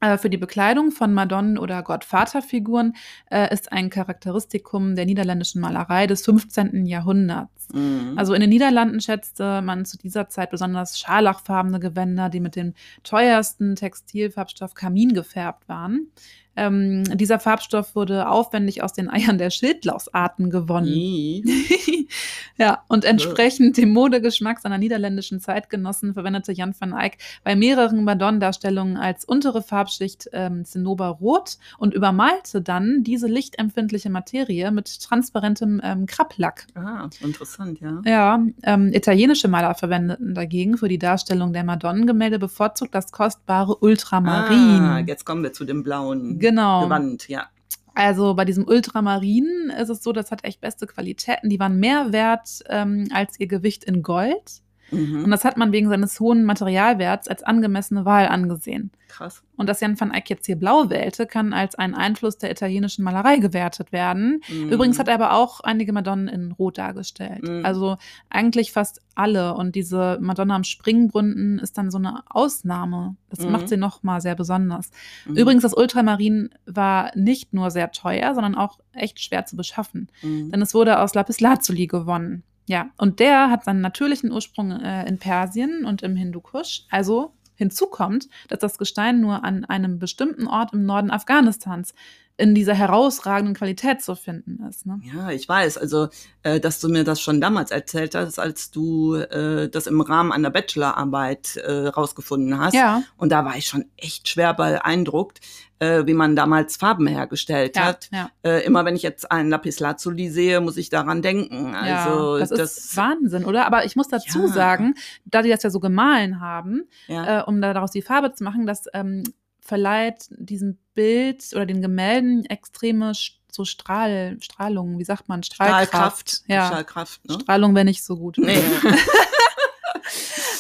äh, 0.01 0.19
für 0.19 0.31
die 0.31 0.37
Bekleidung 0.37 0.93
von 0.93 1.13
Madonnen- 1.13 1.59
oder 1.59 1.83
Gottvaterfiguren 1.83 2.95
äh, 3.29 3.53
ist 3.53 3.73
ein 3.73 3.91
Charakteristikum 3.91 4.95
der 4.95 5.05
niederländischen 5.05 5.61
Malerei 5.61 6.07
des 6.07 6.25
15. 6.25 6.87
Jahrhunderts. 6.87 7.71
Mhm. 7.75 8.13
Also 8.15 8.35
in 8.35 8.41
den 8.41 8.51
Niederlanden 8.51 9.01
schätzte 9.01 9.63
man 9.63 9.85
zu 9.85 9.99
dieser 9.99 10.29
Zeit 10.29 10.51
besonders 10.51 10.97
scharlachfarbene 10.97 11.81
Gewänder, 11.81 12.29
die 12.29 12.39
mit 12.39 12.55
dem 12.55 12.75
teuersten 13.03 13.75
Textilfarbstoff 13.75 14.75
Kamin 14.75 15.13
gefärbt 15.13 15.69
waren. 15.69 16.13
Ähm, 16.59 17.05
dieser 17.17 17.39
Farbstoff 17.39 17.95
wurde 17.95 18.29
aufwendig 18.29 18.83
aus 18.83 18.93
den 18.93 19.09
Eiern 19.09 19.39
der 19.39 19.51
Schildlausarten 19.51 20.51
gewonnen. 20.51 21.45
Ja, 22.57 22.83
und 22.89 23.05
entsprechend 23.05 23.77
dem 23.77 23.91
Modegeschmack 23.93 24.59
seiner 24.59 24.79
niederländischen 24.79 25.39
Zeitgenossen 25.39 26.15
verwendete 26.15 26.51
Jan 26.51 26.75
van 26.77 26.93
Eyck 26.93 27.19
bei 27.45 27.55
mehreren 27.55 28.03
Madonna-Darstellungen 28.03 28.97
als 28.97 29.25
untere 29.25 29.63
Farbschicht 29.63 30.29
ähm, 30.33 30.65
Zinnoberrot 30.65 31.59
und 31.79 31.95
übermalte 31.95 32.61
dann 32.61 33.05
diese 33.05 33.29
lichtempfindliche 33.29 34.11
Materie 34.11 34.73
mit 34.73 35.01
transparentem 35.01 35.81
ähm, 35.85 36.07
Krabplack. 36.07 36.67
Ah, 36.75 37.09
interessant, 37.21 37.81
ja. 37.81 38.03
Ja, 38.05 38.45
ähm, 38.65 38.93
italienische 38.93 39.47
Maler 39.47 39.77
verwendeten 39.77 40.35
dagegen 40.35 40.79
für 40.79 40.89
die 40.89 40.99
Darstellung 40.99 41.53
der 41.53 41.63
Madonnengemälde 41.63 42.41
bevorzugt 42.41 42.93
das 42.93 43.13
kostbare 43.13 43.77
Ultramarin. 43.77 44.81
Ah, 44.81 44.99
jetzt 44.99 45.25
kommen 45.25 45.45
wir 45.45 45.53
zu 45.53 45.65
dem 45.65 45.85
blauen 45.85 46.41
Genau. 46.41 46.48
Gewand, 46.85 47.29
ja. 47.29 47.49
Also 47.95 48.35
bei 48.35 48.45
diesem 48.45 48.67
Ultramarin 48.67 49.73
ist 49.77 49.89
es 49.89 50.03
so, 50.05 50.13
das 50.13 50.31
hat 50.31 50.45
echt 50.45 50.61
beste 50.61 50.87
Qualitäten. 50.87 51.49
Die 51.49 51.59
waren 51.59 51.81
mehr 51.81 52.13
wert 52.13 52.63
ähm, 52.69 53.09
als 53.13 53.41
ihr 53.41 53.49
Gewicht 53.49 53.83
in 53.83 54.03
Gold. 54.03 54.63
Mhm. 54.91 55.25
Und 55.25 55.31
das 55.31 55.45
hat 55.45 55.57
man 55.57 55.73
wegen 55.73 55.89
seines 55.89 56.19
hohen 56.21 56.45
Materialwerts 56.45 57.29
als 57.29 57.43
angemessene 57.43 58.05
Wahl 58.05 58.29
angesehen. 58.29 58.91
Krass. 59.09 59.43
Und 59.57 59.69
dass 59.69 59.81
Jan 59.81 59.99
van 59.99 60.13
Eyck 60.13 60.31
jetzt 60.31 60.47
hier 60.47 60.57
blau 60.57 60.91
wählte, 60.91 61.27
kann 61.27 61.53
als 61.53 61.75
ein 61.75 61.95
Einfluss 61.95 62.39
der 62.39 62.51
italienischen 62.51 63.03
Malerei 63.03 63.39
gewertet 63.39 63.91
werden. 63.91 64.43
Mhm. 64.49 64.71
Übrigens 64.71 64.99
hat 64.99 65.09
er 65.09 65.15
aber 65.15 65.33
auch 65.33 65.61
einige 65.61 65.93
Madonnen 65.93 66.29
in 66.29 66.53
Rot 66.53 66.79
dargestellt. 66.79 67.43
Mhm. 67.43 67.65
Also 67.65 67.97
eigentlich 68.31 68.71
fast 68.71 69.01
alle. 69.15 69.55
Und 69.55 69.75
diese 69.75 70.19
Madonna 70.21 70.55
am 70.55 70.65
Springbrunnen 70.65 71.59
ist 71.59 71.77
dann 71.77 71.91
so 71.91 71.99
eine 71.99 72.23
Ausnahme. 72.29 73.17
Das 73.31 73.41
mhm. 73.41 73.51
macht 73.51 73.69
sie 73.69 73.77
noch 73.77 74.03
mal 74.03 74.21
sehr 74.21 74.37
besonders. 74.37 74.91
Mhm. 75.27 75.37
Übrigens, 75.37 75.63
das 75.63 75.75
Ultramarin 75.75 76.51
war 76.67 77.11
nicht 77.17 77.53
nur 77.53 77.71
sehr 77.71 77.91
teuer, 77.91 78.35
sondern 78.35 78.55
auch 78.55 78.79
echt 78.93 79.21
schwer 79.21 79.47
zu 79.47 79.57
beschaffen. 79.57 80.09
Mhm. 80.23 80.51
Denn 80.51 80.63
es 80.63 80.75
wurde 80.75 81.01
aus 81.01 81.15
Lapislazuli 81.15 81.87
gewonnen. 81.87 82.45
Ja, 82.69 82.91
und 82.99 83.19
der 83.19 83.51
hat 83.51 83.65
seinen 83.65 83.81
natürlichen 83.81 84.31
Ursprung 84.31 84.73
äh, 84.73 85.09
in 85.09 85.19
Persien 85.19 85.87
und 85.87 86.03
im 86.03 86.17
Hindukusch, 86.17 86.83
also 86.91 87.33
Hinzu 87.55 87.87
kommt, 87.87 88.29
dass 88.49 88.59
das 88.61 88.77
Gestein 88.77 89.21
nur 89.21 89.43
an 89.43 89.65
einem 89.65 89.99
bestimmten 89.99 90.47
Ort 90.47 90.75
im 90.75 90.85
Norden 90.85 91.11
Afghanistans 91.11 91.95
in 92.39 92.55
dieser 92.55 92.73
herausragenden 92.73 93.55
Qualität 93.55 94.01
zu 94.01 94.15
finden 94.15 94.65
ist. 94.69 94.87
Ne? 94.87 95.01
Ja, 95.13 95.31
ich 95.31 95.49
weiß. 95.49 95.77
Also, 95.77 96.09
äh, 96.45 96.61
dass 96.61 96.79
du 96.79 96.89
mir 96.89 97.03
das 97.03 97.21
schon 97.21 97.41
damals 97.41 97.73
erzählt 97.73 98.15
hast, 98.15 98.39
als 98.39 98.71
du 98.71 99.17
äh, 99.17 99.69
das 99.69 99.89
im 99.89 100.01
Rahmen 100.01 100.31
einer 100.31 100.51
Bachelorarbeit 100.51 101.57
äh, 101.57 101.89
rausgefunden 101.89 102.57
hast. 102.59 102.75
Ja. 102.75 103.03
Und 103.17 103.33
da 103.33 103.45
war 103.45 103.57
ich 103.57 103.67
schon 103.67 103.87
echt 103.97 104.29
schwer 104.29 104.55
beeindruckt, 104.55 105.41
äh, 105.81 106.07
wie 106.07 106.15
man 106.15 106.37
damals 106.37 106.77
Farben 106.77 107.09
hergestellt 107.09 107.75
ja, 107.75 107.85
hat. 107.87 108.09
Ja. 108.13 108.31
Äh, 108.45 108.65
immer 108.65 108.85
wenn 108.85 108.95
ich 108.95 109.03
jetzt 109.03 109.33
einen 109.33 109.51
Lapislazuli 109.51 110.31
sehe, 110.31 110.61
muss 110.61 110.77
ich 110.77 110.91
daran 110.91 111.23
denken. 111.23 111.75
Also 111.75 112.37
ja, 112.37 112.39
das, 112.39 112.51
das 112.51 112.79
ist 112.79 112.97
Wahnsinn, 112.97 113.47
oder? 113.47 113.67
Aber 113.67 113.85
ich 113.85 113.97
muss 113.97 114.07
dazu 114.07 114.43
ja. 114.43 114.49
sagen, 114.49 114.95
da 115.25 115.43
die 115.43 115.51
das 115.51 115.65
ja 115.65 115.71
so 115.71 115.81
gemahlen 115.81 116.41
haben, 116.41 116.85
äh, 117.09 117.43
um 117.43 117.61
daraus 117.61 117.91
die 117.91 118.03
Farbe 118.03 118.33
zu 118.33 118.45
machen, 118.45 118.65
dass 118.65 118.85
ähm, 118.95 119.25
verleiht 119.69 120.29
diesem 120.31 120.79
Bild 120.95 121.45
oder 121.53 121.67
den 121.67 121.83
Gemälden 121.83 122.47
extreme 122.47 123.13
so 123.51 123.65
Strahl, 123.65 124.39
Strahlung, 124.41 124.99
wie 124.99 125.05
sagt 125.05 125.29
man? 125.29 125.43
Strahlkraft. 125.43 126.31
Strahlkraft. 126.31 126.43
Ja. 126.47 126.67
Strahlkraft, 126.67 127.29
ne? 127.29 127.39
Strahlung 127.43 127.75
wäre 127.75 127.85
nicht 127.85 128.03
so 128.03 128.17
gut. 128.17 128.39
Nee. 128.39 128.63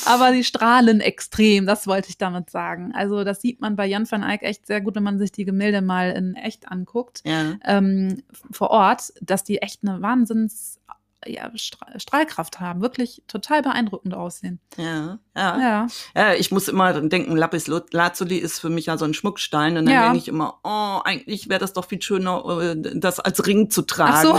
Aber 0.04 0.32
die 0.32 0.44
strahlen 0.44 1.00
extrem, 1.00 1.66
das 1.66 1.86
wollte 1.86 2.08
ich 2.08 2.18
damit 2.18 2.50
sagen. 2.50 2.92
Also 2.94 3.24
das 3.24 3.40
sieht 3.40 3.60
man 3.60 3.76
bei 3.76 3.86
Jan 3.86 4.10
van 4.10 4.22
Eyck 4.22 4.42
echt 4.42 4.66
sehr 4.66 4.80
gut, 4.80 4.94
wenn 4.94 5.02
man 5.02 5.18
sich 5.18 5.32
die 5.32 5.44
Gemälde 5.44 5.82
mal 5.82 6.12
in 6.12 6.34
echt 6.34 6.70
anguckt, 6.70 7.22
ja. 7.24 7.56
ähm, 7.64 8.22
vor 8.50 8.70
Ort, 8.70 9.12
dass 9.20 9.44
die 9.44 9.58
echt 9.58 9.80
eine 9.82 10.00
Wahnsinns 10.00 10.80
ja, 11.26 11.50
Strahlkraft 11.56 12.60
haben, 12.60 12.80
wirklich 12.80 13.22
total 13.26 13.62
beeindruckend 13.62 14.14
aussehen. 14.14 14.60
Ja, 14.76 15.18
ja. 15.36 15.58
Ja, 15.58 15.86
ja 16.14 16.34
ich 16.34 16.50
muss 16.52 16.68
immer 16.68 17.00
denken, 17.00 17.36
Lapis 17.36 17.66
Lazuli 17.66 18.36
ist 18.36 18.60
für 18.60 18.70
mich 18.70 18.86
ja 18.86 18.96
so 18.96 19.04
ein 19.04 19.14
Schmuckstein 19.14 19.76
und 19.76 19.86
dann 19.86 19.94
ja. 19.94 20.02
denke 20.04 20.18
ich 20.18 20.28
immer, 20.28 20.60
oh, 20.62 21.00
eigentlich 21.04 21.48
wäre 21.48 21.60
das 21.60 21.72
doch 21.72 21.86
viel 21.86 22.00
schöner, 22.00 22.44
äh, 22.60 22.76
das 22.94 23.18
als 23.20 23.46
Ring 23.46 23.70
zu 23.70 23.82
tragen. 23.82 24.12
Ach 24.14 24.22
so. 24.22 24.38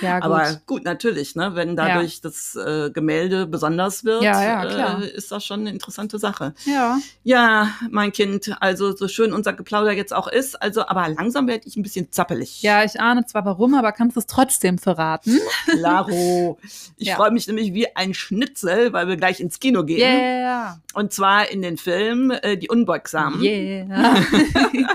ja, 0.00 0.20
gut. 0.20 0.24
Aber 0.24 0.60
gut, 0.66 0.84
natürlich, 0.84 1.36
ne, 1.36 1.54
wenn 1.54 1.76
dadurch 1.76 2.14
ja. 2.14 2.20
das 2.22 2.56
äh, 2.56 2.90
Gemälde 2.90 3.46
besonders 3.46 4.04
wird. 4.04 4.22
Äh, 4.22 5.08
ist 5.08 5.32
das 5.32 5.44
schon 5.44 5.60
eine 5.60 5.70
interessante 5.70 6.18
Sache. 6.18 6.54
Ja. 6.64 6.98
Ja, 7.22 7.68
mein 7.90 8.12
Kind, 8.12 8.56
also 8.60 8.96
so 8.96 9.06
schön 9.06 9.32
unser 9.32 9.52
Geplauder 9.52 9.92
jetzt 9.92 10.14
auch 10.14 10.28
ist, 10.28 10.60
also 10.60 10.86
aber 10.86 11.08
langsam 11.08 11.46
werde 11.46 11.66
ich 11.66 11.76
ein 11.76 11.82
bisschen 11.82 12.10
zappelig. 12.10 12.62
Ja, 12.62 12.84
ich 12.84 13.00
ahne 13.00 13.26
zwar 13.26 13.44
warum, 13.44 13.74
aber 13.74 13.92
kannst 13.92 14.16
es 14.16 14.26
trotzdem 14.26 14.78
verraten. 14.78 15.41
Klaro. 15.66 16.58
Ich 16.96 17.08
ja. 17.08 17.16
freue 17.16 17.30
mich 17.30 17.46
nämlich 17.46 17.72
wie 17.74 17.94
ein 17.94 18.14
Schnitzel, 18.14 18.92
weil 18.92 19.08
wir 19.08 19.16
gleich 19.16 19.40
ins 19.40 19.60
Kino 19.60 19.84
gehen. 19.84 20.00
Yeah. 20.00 20.80
Und 20.94 21.12
zwar 21.12 21.50
in 21.50 21.62
den 21.62 21.76
Film 21.76 22.30
äh, 22.30 22.56
Die 22.56 22.68
Unbeugsamen. 22.68 23.42
Yeah. 23.42 24.16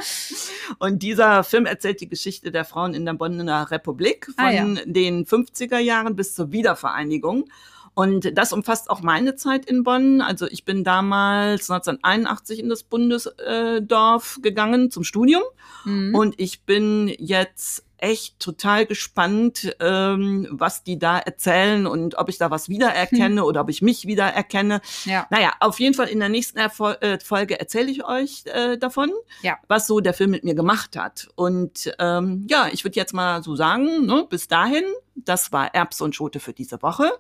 und 0.80 1.04
dieser 1.04 1.44
Film 1.44 1.66
erzählt 1.66 2.02
die 2.02 2.10
Geschichte 2.10 2.52
der 2.52 2.66
Frauen 2.66 2.94
in 2.94 3.06
der 3.06 3.14
Bonner 3.14 3.72
Republik 3.72 4.26
von 4.26 4.46
ah, 4.46 4.52
ja. 4.52 4.66
den 4.86 5.26
50er 5.26 5.80
Jahren 5.80 6.16
bis 6.16 6.36
zur 6.36 6.52
Wiedervereinigung. 6.52 7.50
Und 7.98 8.38
das 8.38 8.54
umfasst 8.54 8.92
auch 8.92 9.02
meine 9.02 9.38
Zeit 9.38 9.66
in 9.66 9.84
Bonn. 9.84 10.22
Also 10.22 10.46
ich 10.46 10.66
bin 10.66 10.84
damals 10.84 11.72
1981 11.72 12.60
in 12.60 12.70
das 12.70 12.84
Bundesdorf 12.84 14.38
gegangen 14.44 14.92
zum 14.92 15.04
Studium. 15.04 15.42
Mhm. 15.84 16.14
Und 16.14 16.40
ich 16.40 16.62
bin 16.62 17.12
jetzt 17.18 17.87
echt 17.98 18.40
total 18.40 18.86
gespannt, 18.86 19.76
ähm, 19.80 20.48
was 20.52 20.84
die 20.84 21.00
da 21.00 21.18
erzählen 21.20 21.88
und 21.88 22.18
ob 22.18 22.30
ich 22.30 22.38
da 22.38 22.52
was 22.52 22.70
wiedererkenne 22.70 23.42
hm. 23.42 23.48
oder 23.48 23.62
ob 23.62 23.70
ich 23.70 23.82
mich 23.82 24.06
wiedererkenne. 24.06 24.82
Ja. 25.06 25.28
Naja, 25.30 25.54
auf 25.60 25.80
jeden 25.80 25.94
Fall 25.94 26.08
in 26.08 26.20
der 26.20 26.30
nächsten 26.30 26.58
Erfol 26.58 26.98
äh, 27.02 27.20
Folge 27.20 27.60
erzähle 27.60 27.92
ich 27.92 28.06
euch 28.06 28.44
äh, 28.46 28.78
davon, 28.78 29.12
ja. 29.42 29.58
was 29.68 29.88
so 29.88 30.00
der 30.00 30.14
Film 30.14 30.32
mit 30.32 30.44
mir 30.44 30.56
gemacht 30.56 30.96
hat. 30.96 31.28
Und 31.36 31.94
ähm, 32.00 32.46
ja, 32.50 32.68
ich 32.72 32.84
würde 32.84 32.96
jetzt 32.96 33.14
mal 33.14 33.44
so 33.44 33.56
sagen, 33.56 34.06
ne, 34.06 34.26
bis 34.30 34.48
dahin, 34.48 34.84
das 35.16 35.52
war 35.52 35.74
Erbs 35.74 36.02
und 36.02 36.16
Schote 36.16 36.40
für 36.40 36.54
diese 36.54 36.82
Woche. 36.82 37.12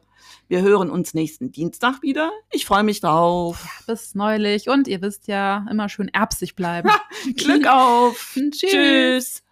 Wir 0.47 0.61
hören 0.61 0.89
uns 0.89 1.13
nächsten 1.13 1.51
Dienstag 1.51 2.01
wieder. 2.01 2.31
Ich 2.51 2.65
freue 2.65 2.83
mich 2.83 3.01
drauf. 3.01 3.63
Ja, 3.63 3.93
bis 3.93 4.15
neulich. 4.15 4.69
Und 4.69 4.87
ihr 4.87 5.01
wisst 5.01 5.27
ja, 5.27 5.65
immer 5.69 5.89
schön 5.89 6.07
erbsig 6.09 6.55
bleiben. 6.55 6.89
Glück 7.35 7.67
auf. 7.67 8.37
Tschüss. 8.51 8.69
Tschüss. 8.71 9.43